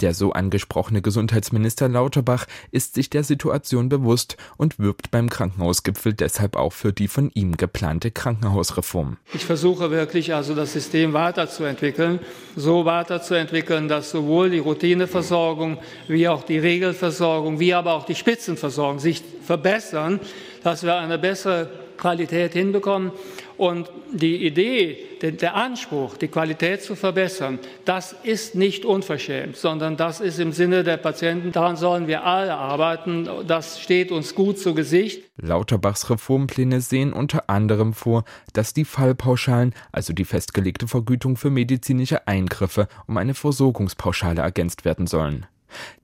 Der 0.00 0.14
so 0.14 0.32
angesprochene 0.32 1.02
Gesundheitsminister 1.02 1.88
Lauterbach 1.88 2.46
ist 2.70 2.94
sich 2.94 3.10
der 3.10 3.24
Situation 3.24 3.88
bewusst 3.88 4.36
und 4.56 4.78
wirbt 4.78 5.10
beim 5.10 5.28
Krankenhausgipfel 5.28 6.14
deshalb 6.14 6.56
auch 6.56 6.72
für 6.72 6.92
die 6.92 7.08
von 7.08 7.30
ihm 7.34 7.56
geplante 7.56 8.10
Krankenhausreform. 8.10 9.16
Ich 9.34 9.44
versuche 9.44 9.90
wirklich 9.90 10.34
also 10.34 10.54
das 10.54 10.72
System 10.72 11.12
weiterzuentwickeln, 11.12 12.20
so 12.54 12.84
weiterzuentwickeln, 12.84 13.88
dass 13.88 14.10
sowohl 14.10 14.50
die 14.50 14.58
Routineversorgung 14.58 15.78
wie 16.08 16.28
auch 16.28 16.42
die 16.42 16.58
Regelversorgung, 16.58 17.60
wie 17.60 17.74
aber 17.74 17.94
auch 17.94 18.04
die 18.04 18.14
Spitzenversorgung 18.14 18.98
sich 18.98 19.22
verbessern, 19.42 20.20
dass 20.62 20.82
wir 20.82 20.96
eine 20.96 21.18
bessere 21.18 21.70
Qualität 21.96 22.52
hinbekommen. 22.52 23.12
Und 23.58 23.90
die 24.12 24.46
Idee, 24.46 24.98
der 25.22 25.54
Anspruch, 25.54 26.16
die 26.16 26.28
Qualität 26.28 26.82
zu 26.82 26.94
verbessern, 26.94 27.58
das 27.84 28.14
ist 28.22 28.54
nicht 28.54 28.84
unverschämt, 28.84 29.56
sondern 29.56 29.96
das 29.96 30.20
ist 30.20 30.38
im 30.38 30.52
Sinne 30.52 30.84
der 30.84 30.98
Patienten. 30.98 31.52
Daran 31.52 31.76
sollen 31.76 32.06
wir 32.06 32.24
alle 32.24 32.54
arbeiten. 32.54 33.28
Das 33.46 33.80
steht 33.80 34.12
uns 34.12 34.34
gut 34.34 34.58
zu 34.58 34.74
Gesicht. 34.74 35.22
Lauterbachs 35.38 36.10
Reformpläne 36.10 36.80
sehen 36.80 37.12
unter 37.12 37.48
anderem 37.48 37.94
vor, 37.94 38.24
dass 38.52 38.74
die 38.74 38.84
Fallpauschalen, 38.84 39.74
also 39.92 40.12
die 40.12 40.24
festgelegte 40.24 40.86
Vergütung 40.88 41.36
für 41.36 41.50
medizinische 41.50 42.26
Eingriffe, 42.26 42.88
um 43.06 43.16
eine 43.16 43.34
Versorgungspauschale 43.34 44.42
ergänzt 44.42 44.84
werden 44.84 45.06
sollen. 45.06 45.46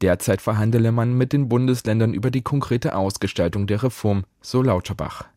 Derzeit 0.00 0.42
verhandele 0.42 0.92
man 0.92 1.14
mit 1.14 1.32
den 1.32 1.48
Bundesländern 1.48 2.14
über 2.14 2.30
die 2.30 2.42
konkrete 2.42 2.94
Ausgestaltung 2.94 3.66
der 3.66 3.82
Reform, 3.82 4.24
so 4.40 4.62
Lauterbach. 4.62 5.31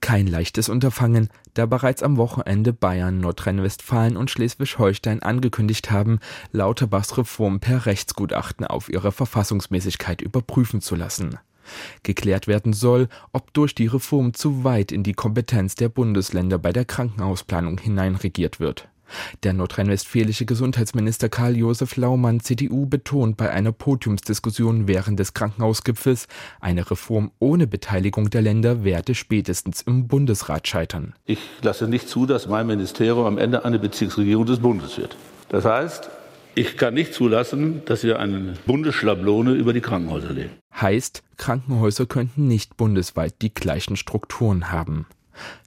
Kein 0.00 0.26
leichtes 0.26 0.68
Unterfangen, 0.68 1.28
da 1.54 1.66
bereits 1.66 2.02
am 2.02 2.16
Wochenende 2.16 2.72
Bayern, 2.72 3.20
Nordrhein-Westfalen 3.20 4.16
und 4.16 4.30
Schleswig-Holstein 4.30 5.22
angekündigt 5.22 5.90
haben, 5.90 6.18
Lauterbachs 6.52 7.16
Reform 7.18 7.60
per 7.60 7.86
Rechtsgutachten 7.86 8.66
auf 8.66 8.88
ihre 8.88 9.12
Verfassungsmäßigkeit 9.12 10.22
überprüfen 10.22 10.80
zu 10.80 10.96
lassen. 10.96 11.38
Geklärt 12.02 12.46
werden 12.46 12.72
soll, 12.72 13.08
ob 13.32 13.52
durch 13.54 13.74
die 13.74 13.86
Reform 13.86 14.34
zu 14.34 14.64
weit 14.64 14.92
in 14.92 15.02
die 15.02 15.12
Kompetenz 15.12 15.74
der 15.74 15.88
Bundesländer 15.88 16.58
bei 16.58 16.72
der 16.72 16.84
Krankenhausplanung 16.84 17.78
hineinregiert 17.78 18.60
wird. 18.60 18.88
Der 19.42 19.52
nordrhein-westfälische 19.52 20.44
Gesundheitsminister 20.44 21.28
Karl-Josef 21.28 21.96
Laumann, 21.96 22.40
CDU, 22.40 22.86
betont 22.86 23.36
bei 23.36 23.50
einer 23.50 23.72
Podiumsdiskussion 23.72 24.88
während 24.88 25.18
des 25.18 25.34
Krankenhausgipfels, 25.34 26.28
eine 26.60 26.90
Reform 26.90 27.30
ohne 27.38 27.66
Beteiligung 27.66 28.30
der 28.30 28.42
Länder 28.42 28.84
werde 28.84 29.14
spätestens 29.14 29.82
im 29.82 30.08
Bundesrat 30.08 30.68
scheitern. 30.68 31.14
Ich 31.26 31.40
lasse 31.62 31.88
nicht 31.88 32.08
zu, 32.08 32.26
dass 32.26 32.48
mein 32.48 32.66
Ministerium 32.66 33.26
am 33.26 33.38
Ende 33.38 33.64
eine 33.64 33.78
Bezirksregierung 33.78 34.46
des 34.46 34.60
Bundes 34.60 34.98
wird. 34.98 35.16
Das 35.48 35.64
heißt, 35.64 36.10
ich 36.54 36.76
kann 36.76 36.94
nicht 36.94 37.14
zulassen, 37.14 37.82
dass 37.84 38.02
wir 38.02 38.18
eine 38.18 38.54
Bundesschlablone 38.66 39.52
über 39.52 39.72
die 39.72 39.80
Krankenhäuser 39.80 40.32
legen. 40.32 40.50
Heißt, 40.80 41.22
Krankenhäuser 41.36 42.06
könnten 42.06 42.48
nicht 42.48 42.76
bundesweit 42.76 43.34
die 43.40 43.54
gleichen 43.54 43.96
Strukturen 43.96 44.72
haben. 44.72 45.06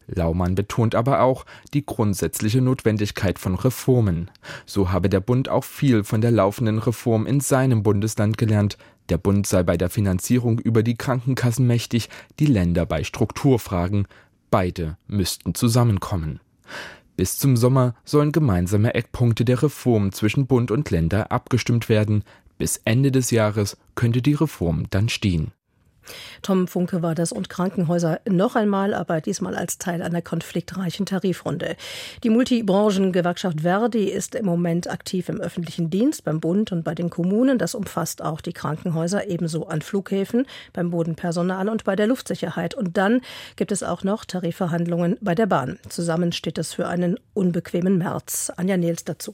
Laumann 0.07 0.55
betont 0.55 0.95
aber 0.95 1.21
auch 1.21 1.45
die 1.73 1.85
grundsätzliche 1.85 2.61
Notwendigkeit 2.61 3.39
von 3.39 3.55
Reformen. 3.55 4.29
So 4.65 4.91
habe 4.91 5.09
der 5.09 5.19
Bund 5.19 5.49
auch 5.49 5.63
viel 5.63 6.03
von 6.03 6.21
der 6.21 6.31
laufenden 6.31 6.79
Reform 6.79 7.25
in 7.25 7.39
seinem 7.39 7.83
Bundesland 7.83 8.37
gelernt. 8.37 8.77
Der 9.09 9.17
Bund 9.17 9.47
sei 9.47 9.63
bei 9.63 9.77
der 9.77 9.89
Finanzierung 9.89 10.59
über 10.59 10.83
die 10.83 10.95
Krankenkassen 10.95 11.67
mächtig, 11.67 12.09
die 12.39 12.45
Länder 12.45 12.85
bei 12.85 13.03
Strukturfragen. 13.03 14.07
Beide 14.49 14.97
müssten 15.07 15.55
zusammenkommen. 15.55 16.39
Bis 17.15 17.37
zum 17.37 17.57
Sommer 17.57 17.95
sollen 18.05 18.31
gemeinsame 18.31 18.95
Eckpunkte 18.95 19.45
der 19.45 19.61
Reform 19.61 20.11
zwischen 20.11 20.47
Bund 20.47 20.71
und 20.71 20.89
Länder 20.89 21.31
abgestimmt 21.31 21.89
werden. 21.89 22.23
Bis 22.57 22.81
Ende 22.85 23.11
des 23.11 23.31
Jahres 23.31 23.77
könnte 23.95 24.21
die 24.21 24.33
Reform 24.33 24.85
dann 24.89 25.09
stehen. 25.09 25.51
Tom 26.41 26.67
Funke 26.67 27.01
war 27.01 27.15
das 27.15 27.31
und 27.31 27.49
Krankenhäuser 27.49 28.19
noch 28.27 28.55
einmal, 28.55 28.93
aber 28.93 29.21
diesmal 29.21 29.55
als 29.55 29.77
Teil 29.77 30.01
einer 30.01 30.21
konfliktreichen 30.21 31.05
Tarifrunde. 31.05 31.75
Die 32.23 32.29
Multibranchen-Gewerkschaft 32.29 33.61
Verdi 33.61 34.05
ist 34.05 34.35
im 34.35 34.45
Moment 34.45 34.89
aktiv 34.89 35.29
im 35.29 35.39
öffentlichen 35.39 35.89
Dienst, 35.89 36.23
beim 36.23 36.39
Bund 36.39 36.71
und 36.71 36.83
bei 36.83 36.95
den 36.95 37.09
Kommunen. 37.09 37.57
Das 37.57 37.75
umfasst 37.75 38.21
auch 38.21 38.41
die 38.41 38.53
Krankenhäuser, 38.53 39.27
ebenso 39.27 39.67
an 39.67 39.81
Flughäfen, 39.81 40.45
beim 40.73 40.91
Bodenpersonal 40.91 41.69
und 41.69 41.83
bei 41.83 41.95
der 41.95 42.07
Luftsicherheit. 42.07 42.75
Und 42.75 42.97
dann 42.97 43.21
gibt 43.55 43.71
es 43.71 43.83
auch 43.83 44.03
noch 44.03 44.25
Tarifverhandlungen 44.25 45.17
bei 45.21 45.35
der 45.35 45.45
Bahn. 45.45 45.79
Zusammen 45.89 46.31
steht 46.31 46.57
es 46.57 46.73
für 46.73 46.87
einen 46.87 47.19
unbequemen 47.33 47.97
März. 47.97 48.51
Anja 48.55 48.77
Nils 48.77 49.03
dazu. 49.03 49.33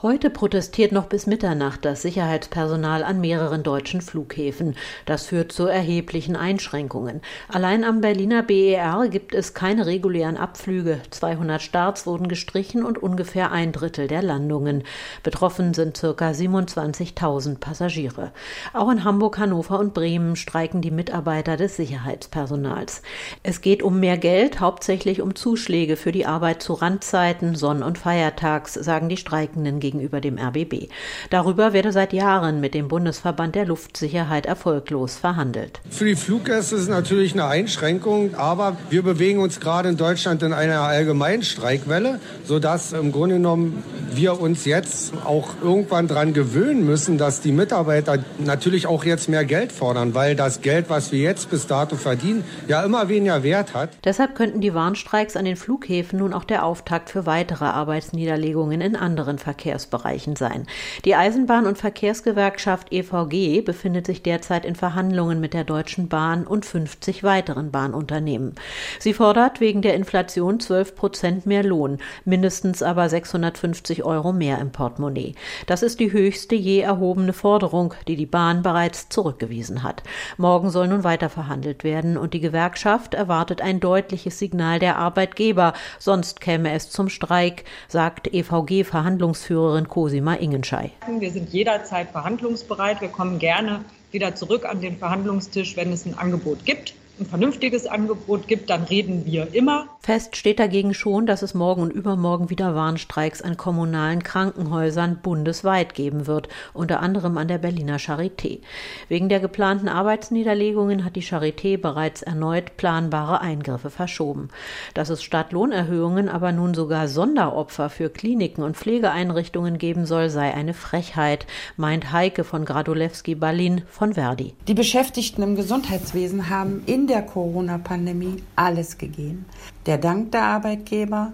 Heute 0.00 0.30
protestiert 0.30 0.92
noch 0.92 1.06
bis 1.06 1.26
Mitternacht 1.26 1.84
das 1.84 2.02
Sicherheitspersonal 2.02 3.02
an 3.02 3.20
mehreren 3.20 3.64
deutschen 3.64 4.00
Flughäfen. 4.00 4.76
Das 5.06 5.26
führt 5.26 5.50
zu 5.50 5.66
erheblichen 5.66 6.36
Einschränkungen. 6.36 7.20
Allein 7.48 7.82
am 7.82 8.00
Berliner 8.00 8.44
BER 8.44 9.08
gibt 9.10 9.34
es 9.34 9.54
keine 9.54 9.86
regulären 9.86 10.36
Abflüge. 10.36 11.00
200 11.10 11.60
Starts 11.60 12.06
wurden 12.06 12.28
gestrichen 12.28 12.84
und 12.84 13.02
ungefähr 13.02 13.50
ein 13.50 13.72
Drittel 13.72 14.06
der 14.06 14.22
Landungen. 14.22 14.84
Betroffen 15.24 15.74
sind 15.74 16.00
ca. 16.00 16.30
27.000 16.30 17.58
Passagiere. 17.58 18.30
Auch 18.74 18.92
in 18.92 19.02
Hamburg, 19.02 19.38
Hannover 19.38 19.80
und 19.80 19.94
Bremen 19.94 20.36
streiken 20.36 20.80
die 20.80 20.92
Mitarbeiter 20.92 21.56
des 21.56 21.74
Sicherheitspersonals. 21.74 23.02
Es 23.42 23.62
geht 23.62 23.82
um 23.82 23.98
mehr 23.98 24.16
Geld, 24.16 24.60
hauptsächlich 24.60 25.22
um 25.22 25.34
Zuschläge 25.34 25.96
für 25.96 26.12
die 26.12 26.24
Arbeit 26.24 26.62
zu 26.62 26.74
Randzeiten, 26.74 27.56
Sonn- 27.56 27.82
und 27.82 27.98
Feiertags, 27.98 28.74
sagen 28.74 29.08
die 29.08 29.16
Streikenden 29.16 29.80
gegenüber 29.88 30.20
dem 30.20 30.38
RBB. 30.38 30.88
Darüber 31.30 31.72
werde 31.72 31.92
seit 31.92 32.12
Jahren 32.12 32.60
mit 32.60 32.74
dem 32.74 32.88
Bundesverband 32.88 33.54
der 33.54 33.64
Luftsicherheit 33.64 34.44
erfolglos 34.44 35.16
verhandelt. 35.16 35.80
Für 35.88 36.04
die 36.04 36.14
Fluggäste 36.14 36.76
ist 36.76 36.82
es 36.82 36.88
natürlich 36.88 37.32
eine 37.32 37.46
Einschränkung, 37.46 38.34
aber 38.34 38.76
wir 38.90 39.02
bewegen 39.02 39.38
uns 39.38 39.60
gerade 39.60 39.88
in 39.88 39.96
Deutschland 39.96 40.42
in 40.42 40.52
einer 40.52 40.80
allgemeinen 40.80 41.42
Streikwelle, 41.42 42.20
sodass 42.44 42.92
im 42.92 43.12
Grunde 43.12 43.36
genommen 43.36 43.82
wir 44.12 44.40
uns 44.40 44.66
jetzt 44.66 45.14
auch 45.24 45.48
irgendwann 45.62 46.06
daran 46.06 46.34
gewöhnen 46.34 46.84
müssen, 46.84 47.16
dass 47.16 47.40
die 47.40 47.52
Mitarbeiter 47.52 48.18
natürlich 48.38 48.86
auch 48.86 49.04
jetzt 49.04 49.28
mehr 49.28 49.44
Geld 49.44 49.72
fordern, 49.72 50.14
weil 50.14 50.36
das 50.36 50.60
Geld, 50.60 50.90
was 50.90 51.12
wir 51.12 51.20
jetzt 51.20 51.50
bis 51.50 51.66
dato 51.66 51.96
verdienen, 51.96 52.44
ja 52.66 52.82
immer 52.82 53.08
weniger 53.08 53.42
Wert 53.42 53.74
hat. 53.74 53.90
Deshalb 54.04 54.34
könnten 54.34 54.60
die 54.60 54.74
Warnstreiks 54.74 55.36
an 55.36 55.44
den 55.44 55.56
Flughäfen 55.56 56.18
nun 56.18 56.34
auch 56.34 56.44
der 56.44 56.64
Auftakt 56.64 57.10
für 57.10 57.26
weitere 57.26 57.64
Arbeitsniederlegungen 57.64 58.80
in 58.80 58.96
anderen 58.96 59.38
Verkehrs 59.38 59.77
Verkehrsbereichen 59.78 60.36
sein. 60.36 60.66
Die 61.04 61.14
Eisenbahn- 61.14 61.66
und 61.66 61.78
Verkehrsgewerkschaft 61.78 62.92
EVG 62.92 63.62
befindet 63.62 64.06
sich 64.06 64.22
derzeit 64.22 64.64
in 64.64 64.74
Verhandlungen 64.74 65.40
mit 65.40 65.54
der 65.54 65.64
Deutschen 65.64 66.08
Bahn 66.08 66.46
und 66.46 66.66
50 66.66 67.22
weiteren 67.22 67.70
Bahnunternehmen. 67.70 68.54
Sie 68.98 69.12
fordert 69.14 69.60
wegen 69.60 69.82
der 69.82 69.94
Inflation 69.94 70.60
12 70.60 70.96
Prozent 70.96 71.46
mehr 71.46 71.62
Lohn, 71.62 71.98
mindestens 72.24 72.82
aber 72.82 73.08
650 73.08 74.04
Euro 74.04 74.32
mehr 74.32 74.58
im 74.58 74.72
Portemonnaie. 74.72 75.34
Das 75.66 75.82
ist 75.82 76.00
die 76.00 76.12
höchste 76.12 76.54
je 76.54 76.80
erhobene 76.80 77.32
Forderung, 77.32 77.94
die 78.06 78.16
die 78.16 78.26
Bahn 78.26 78.62
bereits 78.62 79.08
zurückgewiesen 79.08 79.82
hat. 79.82 80.02
Morgen 80.36 80.70
soll 80.70 80.88
nun 80.88 81.04
weiter 81.04 81.28
verhandelt 81.28 81.84
werden 81.84 82.16
und 82.16 82.34
die 82.34 82.40
Gewerkschaft 82.40 83.14
erwartet 83.14 83.60
ein 83.60 83.80
deutliches 83.80 84.38
Signal 84.38 84.78
der 84.78 84.96
Arbeitgeber, 84.96 85.72
sonst 85.98 86.40
käme 86.40 86.72
es 86.72 86.90
zum 86.90 87.08
Streik, 87.08 87.64
sagt 87.88 88.32
EVG-Verhandlungsführer 88.32 89.67
Geschäftsführerin 89.68 89.88
Cosima 89.88 90.34
Ingenschei. 90.34 90.90
Wir 91.18 91.30
sind 91.30 91.50
jederzeit 91.52 92.10
verhandlungsbereit. 92.10 93.00
Wir 93.00 93.08
kommen 93.08 93.38
gerne 93.38 93.84
wieder 94.10 94.34
zurück 94.34 94.64
an 94.64 94.80
den 94.80 94.96
Verhandlungstisch, 94.96 95.76
wenn 95.76 95.92
es 95.92 96.06
ein 96.06 96.16
Angebot 96.16 96.64
gibt 96.64 96.94
ein 97.20 97.26
vernünftiges 97.26 97.86
Angebot 97.86 98.46
gibt, 98.46 98.70
dann 98.70 98.84
reden 98.84 99.26
wir 99.26 99.54
immer. 99.54 99.86
Fest 100.00 100.36
steht 100.36 100.58
dagegen 100.58 100.94
schon, 100.94 101.26
dass 101.26 101.42
es 101.42 101.54
morgen 101.54 101.82
und 101.82 101.90
übermorgen 101.90 102.50
wieder 102.50 102.74
Warnstreiks 102.74 103.42
an 103.42 103.56
kommunalen 103.56 104.22
Krankenhäusern 104.22 105.18
bundesweit 105.22 105.94
geben 105.94 106.26
wird, 106.26 106.48
unter 106.72 107.00
anderem 107.00 107.36
an 107.36 107.48
der 107.48 107.58
Berliner 107.58 107.98
Charité. 107.98 108.60
Wegen 109.08 109.28
der 109.28 109.40
geplanten 109.40 109.88
Arbeitsniederlegungen 109.88 111.04
hat 111.04 111.16
die 111.16 111.22
Charité 111.22 111.76
bereits 111.76 112.22
erneut 112.22 112.76
planbare 112.76 113.40
Eingriffe 113.40 113.90
verschoben. 113.90 114.48
Dass 114.94 115.10
es 115.10 115.22
statt 115.22 115.52
Lohnerhöhungen 115.52 116.28
aber 116.28 116.52
nun 116.52 116.74
sogar 116.74 117.08
Sonderopfer 117.08 117.90
für 117.90 118.10
Kliniken 118.10 118.62
und 118.62 118.76
Pflegeeinrichtungen 118.76 119.78
geben 119.78 120.06
soll, 120.06 120.30
sei 120.30 120.54
eine 120.54 120.74
Frechheit, 120.74 121.46
meint 121.76 122.12
Heike 122.12 122.44
von 122.44 122.64
Gradolewski-Berlin 122.64 123.82
von 123.88 124.14
Verdi. 124.14 124.54
Die 124.68 124.74
Beschäftigten 124.74 125.42
im 125.42 125.56
Gesundheitswesen 125.56 126.48
haben 126.48 126.82
in 126.86 127.07
der 127.08 127.22
Corona-Pandemie 127.22 128.36
alles 128.54 128.98
gegeben. 128.98 129.46
Der 129.86 129.98
Dank 129.98 130.32
der 130.32 130.44
Arbeitgeber. 130.44 131.32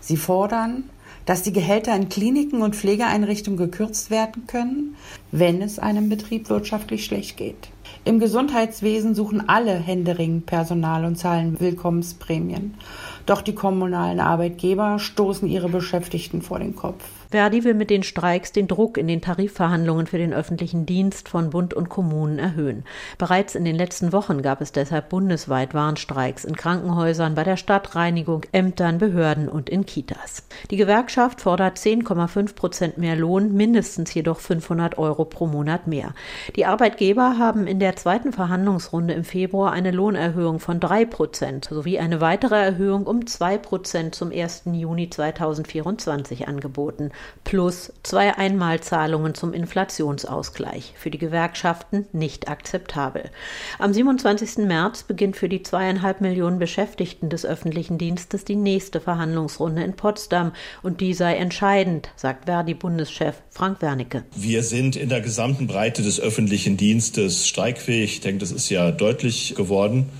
Sie 0.00 0.16
fordern, 0.16 0.84
dass 1.26 1.42
die 1.42 1.52
Gehälter 1.52 1.94
in 1.94 2.08
Kliniken 2.08 2.62
und 2.62 2.76
Pflegeeinrichtungen 2.76 3.58
gekürzt 3.58 4.10
werden 4.10 4.46
können, 4.46 4.96
wenn 5.32 5.60
es 5.60 5.78
einem 5.78 6.08
Betrieb 6.08 6.48
wirtschaftlich 6.48 7.04
schlecht 7.04 7.36
geht. 7.36 7.68
Im 8.04 8.20
Gesundheitswesen 8.20 9.16
suchen 9.16 9.48
alle 9.48 9.74
händeringend 9.74 10.46
Personal 10.46 11.04
und 11.04 11.16
zahlen 11.16 11.58
Willkommensprämien. 11.58 12.74
Doch 13.26 13.42
die 13.42 13.54
kommunalen 13.54 14.20
Arbeitgeber 14.20 15.00
stoßen 15.00 15.48
ihre 15.48 15.68
Beschäftigten 15.68 16.40
vor 16.40 16.60
den 16.60 16.76
Kopf. 16.76 17.04
Verdi 17.30 17.64
will 17.64 17.74
mit 17.74 17.90
den 17.90 18.02
Streiks 18.02 18.52
den 18.52 18.68
Druck 18.68 18.96
in 18.98 19.08
den 19.08 19.20
Tarifverhandlungen 19.20 20.06
für 20.06 20.18
den 20.18 20.32
öffentlichen 20.32 20.86
Dienst 20.86 21.28
von 21.28 21.50
Bund 21.50 21.74
und 21.74 21.88
Kommunen 21.88 22.38
erhöhen. 22.38 22.84
Bereits 23.18 23.54
in 23.54 23.64
den 23.64 23.76
letzten 23.76 24.12
Wochen 24.12 24.42
gab 24.42 24.60
es 24.60 24.72
deshalb 24.72 25.08
bundesweit 25.08 25.74
Warnstreiks 25.74 26.44
in 26.44 26.56
Krankenhäusern, 26.56 27.34
bei 27.34 27.42
der 27.42 27.56
Stadtreinigung, 27.56 28.42
Ämtern, 28.52 28.98
Behörden 28.98 29.48
und 29.48 29.68
in 29.68 29.86
Kitas. 29.86 30.46
Die 30.70 30.76
Gewerkschaft 30.76 31.40
fordert 31.40 31.78
10,5 31.78 32.54
Prozent 32.54 32.98
mehr 32.98 33.16
Lohn, 33.16 33.54
mindestens 33.54 34.14
jedoch 34.14 34.38
500 34.38 34.98
Euro 34.98 35.24
pro 35.24 35.46
Monat 35.46 35.86
mehr. 35.86 36.14
Die 36.54 36.66
Arbeitgeber 36.66 37.38
haben 37.38 37.66
in 37.66 37.80
der 37.80 37.96
zweiten 37.96 38.32
Verhandlungsrunde 38.32 39.14
im 39.14 39.24
Februar 39.24 39.72
eine 39.72 39.90
Lohnerhöhung 39.90 40.60
von 40.60 40.78
3 40.78 41.06
Prozent 41.06 41.68
sowie 41.70 41.98
eine 41.98 42.20
weitere 42.20 42.56
Erhöhung 42.56 43.06
um 43.06 43.26
2 43.26 43.58
Prozent 43.58 44.14
zum 44.14 44.30
1. 44.30 44.62
Juni 44.72 45.10
2024 45.10 46.46
angeboten 46.46 47.10
plus 47.44 47.92
zwei 48.02 48.36
Einmalzahlungen 48.36 49.34
zum 49.34 49.52
Inflationsausgleich. 49.52 50.94
Für 50.96 51.10
die 51.10 51.18
Gewerkschaften 51.18 52.06
nicht 52.12 52.48
akzeptabel. 52.48 53.30
Am 53.78 53.92
27. 53.92 54.66
März 54.66 55.04
beginnt 55.04 55.36
für 55.36 55.48
die 55.48 55.62
zweieinhalb 55.62 56.20
Millionen 56.20 56.58
Beschäftigten 56.58 57.28
des 57.28 57.46
öffentlichen 57.46 57.98
Dienstes 57.98 58.44
die 58.44 58.56
nächste 58.56 59.00
Verhandlungsrunde 59.00 59.82
in 59.82 59.94
Potsdam 59.94 60.52
und 60.82 61.00
die 61.00 61.14
sei 61.14 61.36
entscheidend, 61.36 62.10
sagt 62.16 62.46
Verdi-Bundeschef 62.46 63.36
Frank 63.50 63.80
Wernicke. 63.80 64.24
Wir 64.34 64.62
sind 64.62 64.96
in 64.96 65.08
der 65.08 65.20
gesamten 65.20 65.66
Breite 65.66 66.02
des 66.02 66.20
öffentlichen 66.20 66.76
Dienstes 66.76 67.46
streikfähig. 67.46 68.14
Ich 68.14 68.20
denke, 68.20 68.38
das 68.38 68.50
ist 68.50 68.68
ja 68.70 68.90
deutlich 68.90 69.54
geworden. 69.56 70.10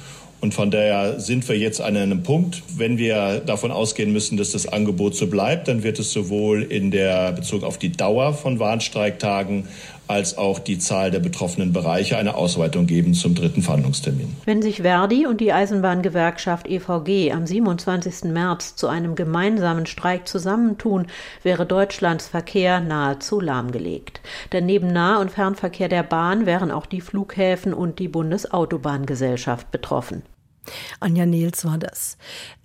Und 0.40 0.53
von 0.53 0.70
daher 0.70 1.18
sind 1.18 1.49
wir 1.49 1.59
jetzt 1.59 1.81
an 1.81 1.96
einem 1.96 2.22
Punkt, 2.22 2.62
wenn 2.77 2.99
wir 2.99 3.40
davon 3.40 3.70
ausgehen 3.70 4.12
müssen, 4.12 4.37
dass 4.37 4.53
das 4.53 4.66
Angebot 4.66 5.16
so 5.16 5.29
bleibt, 5.29 5.66
dann 5.66 5.83
wird 5.83 5.99
es 5.99 6.12
sowohl 6.12 6.62
in 6.62 6.90
der 6.90 7.33
Bezug 7.33 7.62
auf 7.62 7.79
die 7.79 7.90
Dauer 7.90 8.35
von 8.35 8.59
Warnstreiktagen 8.59 9.66
als 10.09 10.38
auch 10.38 10.59
die 10.59 10.79
Zahl 10.79 11.11
der 11.11 11.21
betroffenen 11.21 11.73
Bereiche 11.73 12.16
eine 12.16 12.35
Ausweitung 12.35 12.87
geben 12.87 13.14
zum 13.14 13.35
dritten 13.35 13.62
Verhandlungstermin. 13.62 14.37
Wenn 14.45 14.62
sich 14.62 14.83
Verdi 14.83 15.27
und 15.27 15.40
die 15.40 15.53
Eisenbahngewerkschaft 15.53 16.69
EVG 16.69 17.33
am 17.33 17.47
27. 17.47 18.31
März 18.33 18.77
zu 18.77 18.88
einem 18.88 19.14
gemeinsamen 19.14 19.87
Streik 19.87 20.29
zusammentun, 20.29 21.07
wäre 21.42 21.66
Deutschlands 21.66 22.29
Verkehr 22.29 22.81
nahezu 22.81 23.40
lahmgelegt. 23.40 24.21
Denn 24.53 24.66
neben 24.66 24.92
Nah- 24.92 25.21
und 25.21 25.31
Fernverkehr 25.31 25.88
der 25.88 26.03
Bahn 26.03 26.47
wären 26.47 26.71
auch 26.71 26.87
die 26.87 27.01
Flughäfen 27.01 27.75
und 27.75 27.99
die 27.99 28.09
Bundesautobahngesellschaft 28.09 29.71
betroffen. 29.71 30.23
Anja 31.01 31.27
Nils 31.27 31.65
war 31.65 31.79
das. 31.79 32.17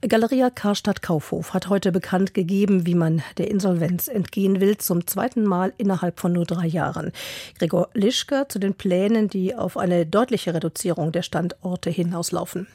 Galeria 0.01 0.49
Karstadt 0.49 1.01
Kaufhof 1.01 1.53
hat 1.53 1.69
heute 1.69 1.91
bekannt 1.91 2.33
gegeben, 2.33 2.85
wie 2.85 2.95
man 2.95 3.21
der 3.37 3.49
Insolvenz 3.49 4.07
entgehen 4.07 4.59
will, 4.59 4.77
zum 4.77 5.07
zweiten 5.07 5.43
Mal 5.43 5.73
innerhalb 5.77 6.19
von 6.19 6.33
nur 6.33 6.45
drei 6.45 6.67
Jahren. 6.67 7.11
Gregor 7.59 7.89
Lischke 7.93 8.45
zu 8.47 8.59
den 8.59 8.73
Plänen, 8.73 9.27
die 9.27 9.55
auf 9.55 9.77
eine 9.77 10.05
deutliche 10.05 10.53
Reduzierung 10.53 11.11
der 11.11 11.21
Standorte 11.21 11.89
hinauslaufen. 11.89 12.67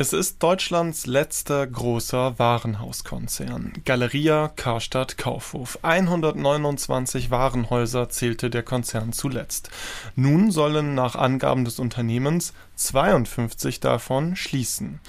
Es 0.00 0.12
ist 0.12 0.40
Deutschlands 0.44 1.06
letzter 1.06 1.66
großer 1.66 2.38
Warenhauskonzern. 2.38 3.72
Galeria 3.84 4.46
Karstadt 4.54 5.18
Kaufhof. 5.18 5.80
129 5.82 7.32
Warenhäuser 7.32 8.08
zählte 8.08 8.48
der 8.48 8.62
Konzern 8.62 9.12
zuletzt. 9.12 9.70
Nun 10.14 10.52
sollen 10.52 10.94
nach 10.94 11.16
Angaben 11.16 11.64
des 11.64 11.80
Unternehmens 11.80 12.52
52 12.76 13.80
davon 13.80 14.36
schließen. 14.36 15.00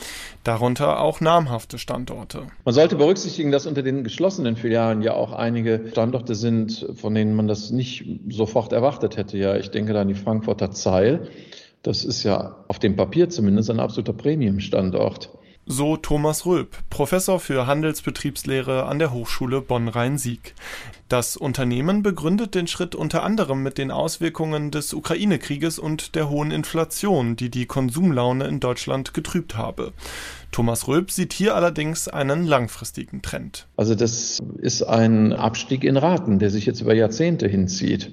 Darunter 0.44 1.02
auch 1.02 1.22
namhafte 1.22 1.78
Standorte. 1.78 2.48
Man 2.66 2.74
sollte 2.74 2.96
berücksichtigen, 2.96 3.52
dass 3.52 3.68
unter 3.68 3.84
den 3.84 4.04
geschlossenen 4.04 4.56
Filialen 4.56 5.04
ja 5.04 5.14
auch 5.14 5.34
einige 5.34 5.86
Standorte 5.92 6.34
sind, 6.34 6.88
von 6.96 7.14
denen 7.14 7.36
man 7.36 7.48
das 7.48 7.70
nicht 7.70 8.06
sofort 8.30 8.74
erwartet 8.74 9.18
hätte. 9.18 9.38
Ja, 9.38 9.56
ich 9.56 9.70
denke 9.70 9.94
da 9.94 10.02
an 10.02 10.08
die 10.08 10.16
Frankfurter 10.16 10.72
Zeil 10.72 11.30
Das 11.84 12.04
ist 12.04 12.24
ja 12.24 12.58
auf 12.68 12.80
dem 12.80 12.96
Papier 12.96 13.30
zumindest 13.30 13.70
ein 13.70 13.80
absoluter 13.80 14.14
Premium-Standort. 14.14 15.30
So 15.72 15.98
Thomas 15.98 16.48
Röb, 16.48 16.76
Professor 16.90 17.40
für 17.40 17.68
Handelsbetriebslehre 17.68 18.86
an 18.86 18.98
der 18.98 19.14
Hochschule 19.14 19.62
Bonn-Rhein-Sieg. 19.62 20.56
Das 21.10 21.38
Unternehmen 21.38 22.02
begründet 22.02 22.56
den 22.56 22.66
Schritt 22.66 22.96
unter 22.96 23.22
anderem 23.22 23.62
mit 23.62 23.78
den 23.78 23.92
Auswirkungen 23.92 24.72
des 24.72 24.96
Ukraine-Krieges 24.96 25.78
und 25.78 26.16
der 26.16 26.28
hohen 26.28 26.50
Inflation, 26.50 27.36
die 27.36 27.50
die 27.50 27.68
Konsumlaune 27.68 28.48
in 28.48 28.60
Deutschland 28.60 29.14
getrübt 29.14 29.58
habe. 29.58 29.94
Thomas 30.52 30.88
Röb 30.88 31.12
sieht 31.12 31.34
hier 31.34 31.56
allerdings 31.56 32.08
einen 32.08 32.48
langfristigen 32.48 33.22
Trend. 33.22 33.68
Also 33.78 33.94
das 33.94 34.40
ist 34.58 34.82
ein 34.82 35.34
Abstieg 35.34 35.84
in 35.84 35.98
Raten, 35.98 36.40
der 36.40 36.50
sich 36.50 36.66
jetzt 36.66 36.82
über 36.82 36.96
Jahrzehnte 36.96 37.48
hinzieht. 37.48 38.12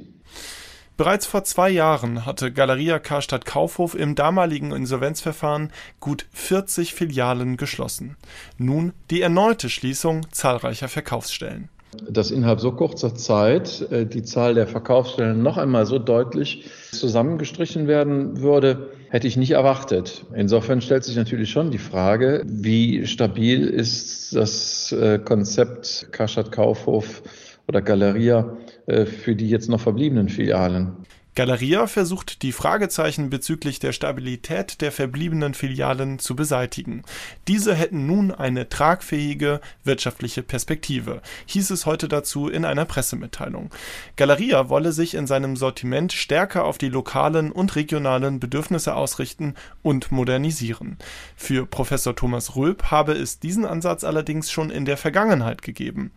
Bereits 0.97 1.27
vor 1.27 1.45
zwei 1.45 1.69
Jahren 1.69 2.25
hatte 2.25 2.51
Galeria 2.51 2.99
Karstadt 2.99 3.45
Kaufhof 3.45 3.95
im 3.95 4.15
damaligen 4.15 4.73
Insolvenzverfahren 4.73 5.71
gut 6.01 6.25
40 6.33 6.95
Filialen 6.95 7.59
geschlossen. 7.59 8.17
Nun 8.57 8.95
die 9.11 9.21
erneute 9.21 9.69
Schließung 9.69 10.27
zahlreicher 10.33 10.89
Verkaufsstellen. 10.89 11.69
Dass 12.09 12.31
innerhalb 12.31 12.61
so 12.61 12.73
kurzer 12.73 13.15
Zeit 13.15 13.83
äh, 13.91 14.07
die 14.07 14.23
Zahl 14.23 14.55
der 14.55 14.67
Verkaufsstellen 14.67 15.43
noch 15.43 15.59
einmal 15.59 15.85
so 15.85 15.99
deutlich 15.99 16.65
zusammengestrichen 16.93 17.89
werden 17.89 18.41
würde, 18.41 18.91
hätte 19.11 19.27
ich 19.27 19.37
nicht 19.37 19.51
erwartet. 19.51 20.25
Insofern 20.35 20.81
stellt 20.81 21.05
sich 21.05 21.17
natürlich 21.17 21.51
schon 21.51 21.71
die 21.71 21.79
Frage, 21.79 22.43
wie 22.47 23.07
stabil 23.07 23.67
ist 23.67 24.35
das 24.35 24.93
äh, 24.93 25.19
Konzept 25.19 26.09
Karstadt 26.11 26.53
Kaufhof 26.53 27.23
oder 27.69 27.83
Galeria 27.83 28.57
für 28.87 29.35
die 29.35 29.49
jetzt 29.49 29.69
noch 29.69 29.81
verbliebenen 29.81 30.29
Filialen. 30.29 30.93
Galeria 31.37 31.87
versucht 31.87 32.41
die 32.41 32.51
Fragezeichen 32.51 33.29
bezüglich 33.29 33.79
der 33.79 33.93
Stabilität 33.93 34.81
der 34.81 34.91
verbliebenen 34.91 35.53
Filialen 35.53 36.19
zu 36.19 36.35
beseitigen. 36.35 37.03
Diese 37.47 37.75
hätten 37.75 38.07
nun 38.07 38.33
eine 38.33 38.71
tragfähige 38.71 39.61
wirtschaftliche 39.85 40.43
Perspektive, 40.43 41.21
hieß 41.45 41.73
es 41.73 41.85
heute 41.85 42.09
dazu 42.09 42.49
in 42.49 42.65
einer 42.65 42.87
Pressemitteilung. 42.87 43.71
Galeria 44.17 44.71
wolle 44.71 44.93
sich 44.93 45.13
in 45.13 45.27
seinem 45.27 45.57
Sortiment 45.57 46.15
stärker 46.15 46.65
auf 46.65 46.79
die 46.79 46.89
lokalen 46.89 47.53
und 47.53 47.77
regionalen 47.77 48.41
Bedürfnisse 48.41 48.95
ausrichten 48.95 49.57
und 49.83 50.11
modernisieren. 50.11 50.97
Für 51.37 51.67
Professor 51.67 52.17
Thomas 52.17 52.57
Röb 52.57 52.85
habe 52.85 53.13
es 53.13 53.41
diesen 53.41 53.67
Ansatz 53.67 54.05
allerdings 54.05 54.51
schon 54.51 54.71
in 54.71 54.87
der 54.87 54.97
Vergangenheit 54.97 55.61
gegeben. 55.61 56.13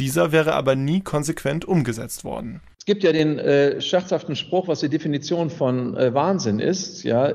Dieser 0.00 0.32
wäre 0.32 0.54
aber 0.54 0.74
nie 0.74 1.00
konsequent 1.00 1.64
umgesetzt 1.64 2.24
worden. 2.24 2.60
Es 2.84 2.86
gibt 2.86 3.02
ja 3.02 3.12
den 3.12 3.38
äh, 3.38 3.80
scherzhaften 3.80 4.36
Spruch, 4.36 4.68
was 4.68 4.80
die 4.80 4.90
Definition 4.90 5.48
von 5.48 5.96
äh, 5.96 6.12
Wahnsinn 6.12 6.58
ist, 6.58 7.02
ja, 7.02 7.32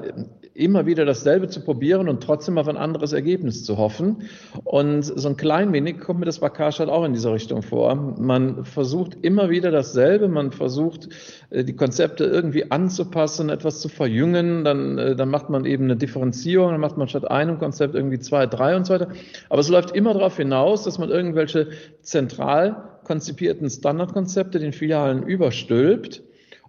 immer 0.54 0.86
wieder 0.86 1.06
dasselbe 1.06 1.48
zu 1.48 1.62
probieren 1.62 2.08
und 2.08 2.22
trotzdem 2.22 2.60
auf 2.60 2.68
ein 2.68 2.78
anderes 2.78 3.14
Ergebnis 3.14 3.66
zu 3.66 3.80
hoffen. 3.80 4.30
Und 4.64 5.02
so 5.02 5.28
ein 5.28 5.38
klein 5.38 5.74
wenig 5.74 6.02
kommt 6.02 6.20
mir 6.20 6.28
das 6.28 6.38
bei 6.38 6.50
Karstadt 6.50 6.90
auch 6.90 7.04
in 7.04 7.14
dieser 7.14 7.34
Richtung 7.34 7.64
vor. 7.64 7.96
Man 7.96 8.64
versucht 8.64 9.18
immer 9.24 9.50
wieder 9.50 9.72
dasselbe, 9.72 10.28
man 10.28 10.52
versucht 10.52 11.10
äh, 11.50 11.64
die 11.64 11.76
Konzepte 11.76 12.26
irgendwie 12.26 12.70
anzupassen, 12.70 13.50
etwas 13.50 13.82
zu 13.82 13.90
verjüngen, 13.90 14.64
dann, 14.64 15.00
äh, 15.00 15.16
dann 15.16 15.30
macht 15.30 15.50
man 15.50 15.66
eben 15.66 15.86
eine 15.86 15.96
Differenzierung, 15.96 16.74
dann 16.74 16.80
macht 16.80 16.98
man 16.98 17.08
statt 17.08 17.26
einem 17.28 17.58
Konzept 17.58 17.96
irgendwie 17.96 18.20
zwei, 18.20 18.46
drei 18.46 18.76
und 18.76 18.86
so 18.86 18.94
weiter. 18.94 19.08
Aber 19.50 19.62
es 19.62 19.70
läuft 19.70 19.96
immer 19.96 20.14
darauf 20.14 20.38
hinaus, 20.38 20.84
dass 20.84 21.00
man 21.00 21.10
irgendwelche 21.10 21.70
zentral 22.04 22.89
konzipierten 23.10 23.68
Standardkonzepte 23.68 24.60
den 24.60 24.72
Filialen 24.72 25.24
überstülpt 25.24 26.22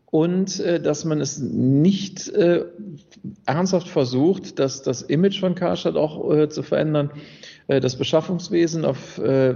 und 0.06 0.58
äh, 0.60 0.80
dass 0.80 1.04
man 1.04 1.20
es 1.20 1.38
nicht 1.38 2.30
äh, 2.30 2.64
ernsthaft 3.44 3.88
versucht, 3.88 4.58
dass 4.58 4.80
das 4.80 5.02
Image 5.02 5.38
von 5.38 5.54
Karstadt 5.54 5.96
auch 5.96 6.32
äh, 6.32 6.48
zu 6.48 6.62
verändern, 6.62 7.10
äh, 7.68 7.78
das 7.80 7.96
Beschaffungswesen 7.96 8.86
auf, 8.86 9.18
äh, 9.18 9.54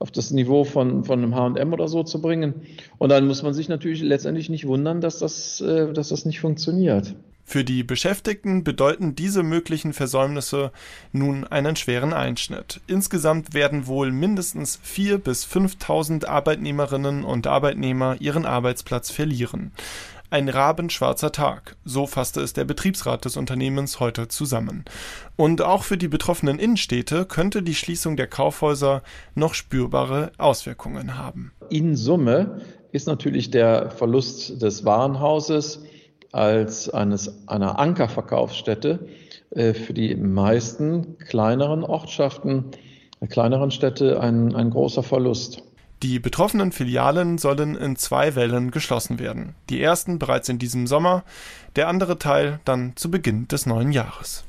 auf 0.00 0.10
das 0.10 0.32
Niveau 0.32 0.64
von, 0.64 1.04
von 1.04 1.22
einem 1.22 1.36
H&M 1.36 1.72
oder 1.72 1.86
so 1.86 2.02
zu 2.02 2.20
bringen. 2.20 2.62
Und 2.98 3.10
dann 3.10 3.28
muss 3.28 3.44
man 3.44 3.54
sich 3.54 3.68
natürlich 3.68 4.02
letztendlich 4.02 4.50
nicht 4.50 4.66
wundern, 4.66 5.00
dass 5.00 5.20
das, 5.20 5.60
äh, 5.60 5.92
dass 5.92 6.08
das 6.08 6.24
nicht 6.24 6.40
funktioniert. 6.40 7.14
Für 7.44 7.62
die 7.62 7.84
Beschäftigten 7.84 8.64
bedeuten 8.64 9.14
diese 9.14 9.42
möglichen 9.42 9.92
Versäumnisse 9.92 10.72
nun 11.12 11.44
einen 11.44 11.76
schweren 11.76 12.12
Einschnitt. 12.12 12.80
Insgesamt 12.86 13.54
werden 13.54 13.86
wohl 13.86 14.10
mindestens 14.10 14.80
4.000 14.84 15.18
bis 15.18 15.46
5.000 15.46 16.26
Arbeitnehmerinnen 16.26 17.22
und 17.22 17.46
Arbeitnehmer 17.46 18.16
ihren 18.18 18.46
Arbeitsplatz 18.46 19.10
verlieren. 19.10 19.72
Ein 20.30 20.48
rabenschwarzer 20.48 21.30
Tag, 21.30 21.76
so 21.84 22.06
fasste 22.06 22.40
es 22.40 22.54
der 22.54 22.64
Betriebsrat 22.64 23.24
des 23.24 23.36
Unternehmens 23.36 24.00
heute 24.00 24.26
zusammen. 24.26 24.84
Und 25.36 25.62
auch 25.62 25.84
für 25.84 25.96
die 25.96 26.08
betroffenen 26.08 26.58
Innenstädte 26.58 27.24
könnte 27.24 27.62
die 27.62 27.76
Schließung 27.76 28.16
der 28.16 28.26
Kaufhäuser 28.26 29.02
noch 29.36 29.54
spürbare 29.54 30.32
Auswirkungen 30.38 31.18
haben. 31.18 31.52
In 31.70 31.94
Summe 31.94 32.62
ist 32.90 33.06
natürlich 33.06 33.52
der 33.52 33.90
Verlust 33.90 34.60
des 34.60 34.84
Warenhauses 34.84 35.84
als 36.34 36.90
eines, 36.90 37.48
einer 37.48 37.78
Ankerverkaufsstätte 37.78 39.08
äh, 39.50 39.72
für 39.72 39.94
die 39.94 40.14
meisten 40.16 41.18
kleineren 41.18 41.84
Ortschaften, 41.84 42.66
äh, 43.20 43.26
kleineren 43.26 43.70
Städte 43.70 44.20
ein, 44.20 44.54
ein 44.54 44.70
großer 44.70 45.02
Verlust. 45.02 45.62
Die 46.02 46.18
betroffenen 46.18 46.72
Filialen 46.72 47.38
sollen 47.38 47.76
in 47.76 47.96
zwei 47.96 48.34
Wellen 48.34 48.70
geschlossen 48.70 49.18
werden. 49.18 49.54
Die 49.70 49.80
ersten 49.80 50.18
bereits 50.18 50.48
in 50.48 50.58
diesem 50.58 50.86
Sommer, 50.86 51.24
der 51.76 51.88
andere 51.88 52.18
Teil 52.18 52.60
dann 52.64 52.92
zu 52.96 53.10
Beginn 53.10 53.48
des 53.48 53.64
neuen 53.64 53.92
Jahres. 53.92 54.44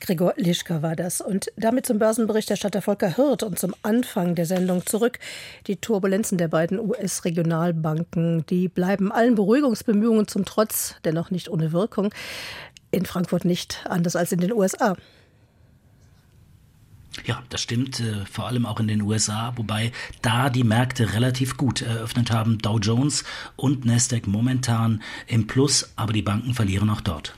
Gregor 0.00 0.34
Lischka 0.36 0.82
war 0.82 0.96
das. 0.96 1.20
Und 1.20 1.50
damit 1.56 1.86
zum 1.86 1.98
Börsenberichterstatter 1.98 2.82
Volker 2.82 3.16
Hirt 3.16 3.42
und 3.42 3.58
zum 3.58 3.74
Anfang 3.82 4.34
der 4.34 4.46
Sendung 4.46 4.86
zurück. 4.86 5.18
Die 5.66 5.76
Turbulenzen 5.76 6.38
der 6.38 6.48
beiden 6.48 6.78
US-Regionalbanken, 6.78 8.46
die 8.46 8.68
bleiben 8.68 9.12
allen 9.12 9.34
Beruhigungsbemühungen 9.34 10.28
zum 10.28 10.44
Trotz 10.44 10.96
dennoch 11.04 11.30
nicht 11.30 11.48
ohne 11.48 11.72
Wirkung. 11.72 12.12
In 12.90 13.04
Frankfurt 13.04 13.44
nicht, 13.44 13.84
anders 13.88 14.16
als 14.16 14.32
in 14.32 14.40
den 14.40 14.52
USA. 14.52 14.96
Ja, 17.24 17.42
das 17.48 17.60
stimmt, 17.60 18.00
äh, 18.00 18.24
vor 18.30 18.46
allem 18.46 18.64
auch 18.64 18.80
in 18.80 18.88
den 18.88 19.02
USA, 19.02 19.52
wobei 19.56 19.92
da 20.22 20.50
die 20.50 20.64
Märkte 20.64 21.14
relativ 21.14 21.56
gut 21.56 21.82
eröffnet 21.82 22.30
haben. 22.30 22.58
Dow 22.58 22.78
Jones 22.78 23.24
und 23.56 23.84
Nasdaq 23.84 24.26
momentan 24.26 25.02
im 25.26 25.46
Plus, 25.46 25.92
aber 25.96 26.12
die 26.12 26.22
Banken 26.22 26.54
verlieren 26.54 26.90
auch 26.90 27.00
dort. 27.00 27.34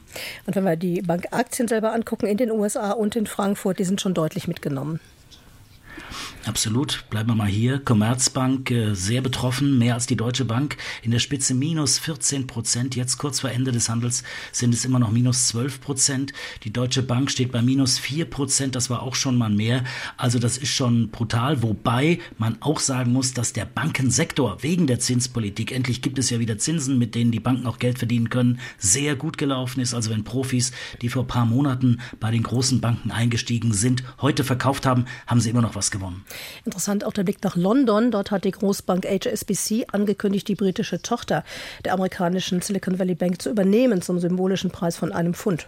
Und 0.47 0.57
wenn 0.57 0.65
wir 0.65 0.77
die 0.77 1.03
Bankaktien 1.03 1.69
selber 1.69 1.93
angucken 1.93 2.27
in 2.27 2.37
den 2.37 2.51
USA 2.51 2.93
und 2.93 3.17
in 3.17 3.27
Frankfurt, 3.27 3.79
die 3.79 3.85
sind 3.85 4.01
schon 4.01 4.15
deutlich 4.15 4.49
mitgenommen. 4.49 5.01
Absolut. 6.47 7.05
Bleiben 7.11 7.29
wir 7.29 7.35
mal 7.35 7.49
hier. 7.49 7.79
Commerzbank 7.79 8.71
äh, 8.71 8.95
sehr 8.95 9.21
betroffen, 9.21 9.79
mehr 9.79 9.95
als 9.95 10.07
die 10.07 10.17
Deutsche 10.17 10.47
Bank. 10.47 10.79
In 11.03 11.11
der 11.11 11.19
Spitze 11.19 11.55
minus 11.55 11.99
14 11.99 12.47
Prozent. 12.47 12.97
Jetzt 12.97 13.19
kurz 13.19 13.41
vor 13.41 13.51
Ende 13.51 13.73
des 13.73 13.89
Handels 13.91 14.23
sind 14.51 14.73
es 14.73 14.85
immer 14.85 14.99
noch 14.99 15.11
minus 15.11 15.49
12 15.49 15.81
Prozent. 15.81 16.33
Die 16.65 16.73
Deutsche 16.73 17.03
Bank 17.03 17.31
steht 17.31 17.53
bei 17.53 17.61
minus 17.61 17.99
4 17.99 18.25
Prozent. 18.25 18.75
Das 18.75 18.89
war 18.89 19.03
auch 19.03 19.15
schon 19.15 19.37
mal 19.37 19.51
mehr. 19.51 19.85
Also 20.17 20.39
das 20.39 20.57
ist 20.57 20.71
schon 20.71 21.11
brutal. 21.11 21.63
Wobei 21.63 22.21
man 22.39 22.57
auch 22.61 22.81
sagen 22.81 23.13
muss, 23.13 23.35
dass 23.35 23.53
der 23.53 23.67
Bankensektor 23.67 24.63
wegen 24.63 24.87
der 24.87 24.99
Zinspolitik, 24.99 25.73
endlich 25.73 26.01
gibt 26.01 26.19
es 26.19 26.31
ja 26.31 26.39
wieder 26.39 26.57
Zinsen, 26.57 26.99
mit 26.99 27.15
denen 27.15 27.33
die 27.33 27.41
Banken 27.41 27.67
auch 27.67 27.79
Geld 27.79 27.99
verdienen 27.99 28.31
können, 28.31 28.61
sehr 28.79 29.15
gut 29.15 29.37
gelaufen 29.37 29.81
ist. 29.81 29.93
Also 29.93 30.11
wenn 30.11 30.25
Profis, 30.25 30.73
die 31.03 31.11
vor 31.11 31.25
ein 31.25 31.29
paar 31.29 31.47
Monaten 31.47 32.01
bei 32.19 32.31
den 32.31 32.43
großen 32.43 32.81
Banken 32.81 33.11
eingestiegen 33.11 33.75
sind, 33.75 34.05
heute 34.21 34.43
verkauft 34.43 34.87
haben, 34.87 35.05
haben 35.27 35.41
sie 35.41 35.51
immer 35.51 35.63
noch 35.63 35.75
was 35.75 35.90
gewonnen. 35.91 36.25
Interessant 36.65 37.05
auch 37.05 37.13
der 37.13 37.25
Blick 37.25 37.43
nach 37.43 37.57
London. 37.57 38.11
Dort 38.11 38.31
hat 38.31 38.45
die 38.45 38.51
Großbank 38.51 39.05
HSBC 39.05 39.87
angekündigt, 39.93 40.49
die 40.49 40.55
britische 40.55 41.03
Tochter 41.03 41.45
der 41.85 41.95
amerikanischen 41.95 42.61
Silicon 42.63 42.99
Valley 42.99 43.15
Bank 43.15 43.43
zu 43.43 43.51
übernehmen 43.51 44.03
zum 44.03 44.19
symbolischen 44.19 44.71
Preis 44.71 44.97
von 44.97 45.13
einem 45.13 45.35
Pfund. 45.35 45.67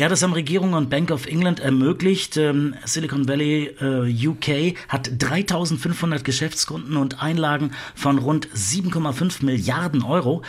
Ja, 0.00 0.08
das 0.08 0.22
haben 0.22 0.32
Regierung 0.32 0.72
und 0.72 0.88
Bank 0.88 1.10
of 1.10 1.26
England 1.26 1.60
ermöglicht. 1.60 2.38
Ähm, 2.38 2.74
Silicon 2.86 3.28
Valley 3.28 3.66
äh, 3.82 4.28
UK 4.28 4.74
hat 4.88 5.10
3500 5.18 6.24
Geschäftskunden 6.24 6.96
und 6.96 7.22
Einlagen 7.22 7.72
von 7.94 8.16
rund 8.16 8.48
7,5 8.48 9.44
Milliarden 9.44 10.02
Euro. 10.02 10.40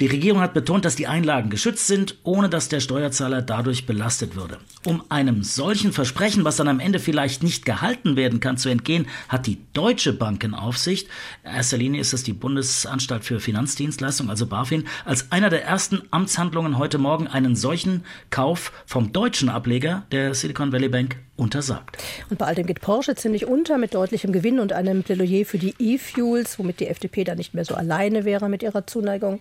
Die 0.00 0.08
Regierung 0.08 0.40
hat 0.40 0.54
betont, 0.54 0.84
dass 0.84 0.96
die 0.96 1.06
Einlagen 1.06 1.50
geschützt 1.50 1.86
sind, 1.86 2.18
ohne 2.24 2.48
dass 2.48 2.68
der 2.68 2.80
Steuerzahler 2.80 3.42
dadurch 3.42 3.86
belastet 3.86 4.34
würde. 4.34 4.58
Um 4.84 5.04
einem 5.08 5.44
solchen 5.44 5.92
Versprechen, 5.92 6.44
was 6.44 6.56
dann 6.56 6.66
am 6.66 6.80
Ende 6.80 6.98
vielleicht 6.98 7.44
nicht 7.44 7.64
gehalten 7.64 8.16
werden 8.16 8.40
kann, 8.40 8.58
zu 8.58 8.70
entgehen, 8.70 9.06
hat 9.28 9.46
die 9.46 9.58
Deutsche 9.72 10.14
Bankenaufsicht, 10.14 11.06
in 11.44 11.52
erster 11.52 11.76
Linie 11.76 12.00
ist 12.00 12.12
es 12.12 12.24
die 12.24 12.32
Bundesanstalt 12.32 13.24
für 13.24 13.38
Finanzdienstleistungen, 13.38 14.30
also 14.30 14.48
BaFin, 14.48 14.82
als 15.04 15.30
einer 15.30 15.48
der 15.48 15.64
ersten 15.64 16.02
Amtshandlungen 16.10 16.76
heute 16.76 16.98
Morgen 16.98 17.28
einen 17.28 17.54
solchen 17.54 18.02
Kauf 18.30 18.72
vom 18.96 19.12
deutschen 19.12 19.50
Ableger 19.50 20.06
der 20.10 20.32
Silicon 20.32 20.72
Valley 20.72 20.88
Bank 20.88 21.18
untersagt. 21.36 21.98
Und 22.30 22.38
bei 22.38 22.46
all 22.46 22.54
dem 22.54 22.64
geht 22.66 22.80
Porsche 22.80 23.14
ziemlich 23.14 23.44
unter 23.44 23.76
mit 23.76 23.92
deutlichem 23.92 24.32
Gewinn 24.32 24.58
und 24.58 24.72
einem 24.72 25.02
Plädoyer 25.02 25.44
für 25.44 25.58
die 25.58 25.74
E-Fuels, 25.78 26.58
womit 26.58 26.80
die 26.80 26.86
FDP 26.86 27.22
da 27.24 27.34
nicht 27.34 27.52
mehr 27.52 27.66
so 27.66 27.74
alleine 27.74 28.24
wäre 28.24 28.48
mit 28.48 28.62
ihrer 28.62 28.86
Zuneigung. 28.86 29.40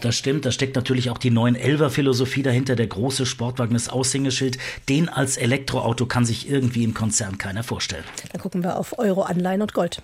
Das 0.00 0.16
stimmt, 0.16 0.44
da 0.44 0.50
steckt 0.50 0.74
natürlich 0.74 1.08
auch 1.10 1.18
die 1.18 1.30
911er 1.30 1.90
Philosophie 1.90 2.42
dahinter. 2.42 2.74
Der 2.74 2.88
große 2.88 3.26
Sportwagen 3.26 3.76
ist 3.76 3.92
Aushängeschild. 3.92 4.58
Den 4.88 5.08
als 5.08 5.36
Elektroauto 5.36 6.06
kann 6.06 6.24
sich 6.24 6.50
irgendwie 6.50 6.82
im 6.82 6.94
Konzern 6.94 7.38
keiner 7.38 7.62
vorstellen. 7.62 8.02
Dann 8.32 8.40
gucken 8.40 8.64
wir 8.64 8.76
auf 8.76 8.98
Euro, 8.98 9.22
Anleihen 9.22 9.62
und 9.62 9.72
Gold. 9.72 10.02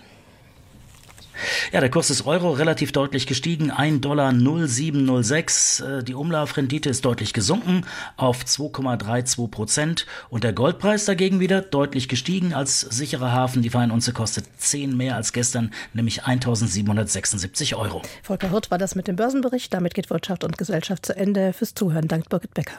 Ja, 1.72 1.80
der 1.80 1.90
Kurs 1.90 2.08
des 2.08 2.26
Euro 2.26 2.50
relativ 2.52 2.92
deutlich 2.92 3.26
gestiegen, 3.26 3.70
1 3.70 4.00
Dollar 4.00 4.32
0706. 4.32 5.80
Äh, 5.80 6.04
die 6.04 6.14
Umlaufrendite 6.14 6.90
ist 6.90 7.04
deutlich 7.04 7.32
gesunken 7.32 7.84
auf 8.16 8.44
2,32 8.44 9.48
Prozent 9.48 10.06
und 10.30 10.44
der 10.44 10.52
Goldpreis 10.52 11.04
dagegen 11.04 11.40
wieder 11.40 11.60
deutlich 11.60 12.08
gestiegen 12.08 12.54
als 12.54 12.80
sicherer 12.80 13.32
Hafen. 13.32 13.62
Die 13.62 13.70
Feinunze 13.70 14.12
kostet 14.12 14.46
10 14.58 14.96
mehr 14.96 15.16
als 15.16 15.32
gestern, 15.32 15.72
nämlich 15.92 16.24
1776 16.24 17.74
Euro. 17.74 18.02
Volker 18.22 18.50
Hirt 18.50 18.70
war 18.70 18.78
das 18.78 18.94
mit 18.94 19.08
dem 19.08 19.16
Börsenbericht. 19.16 19.72
Damit 19.72 19.94
geht 19.94 20.10
Wirtschaft 20.10 20.44
und 20.44 20.58
Gesellschaft 20.58 21.06
zu 21.06 21.16
Ende. 21.16 21.52
Fürs 21.52 21.74
Zuhören 21.74 22.08
dankt 22.08 22.28
Birgit 22.28 22.54
Becker. 22.54 22.78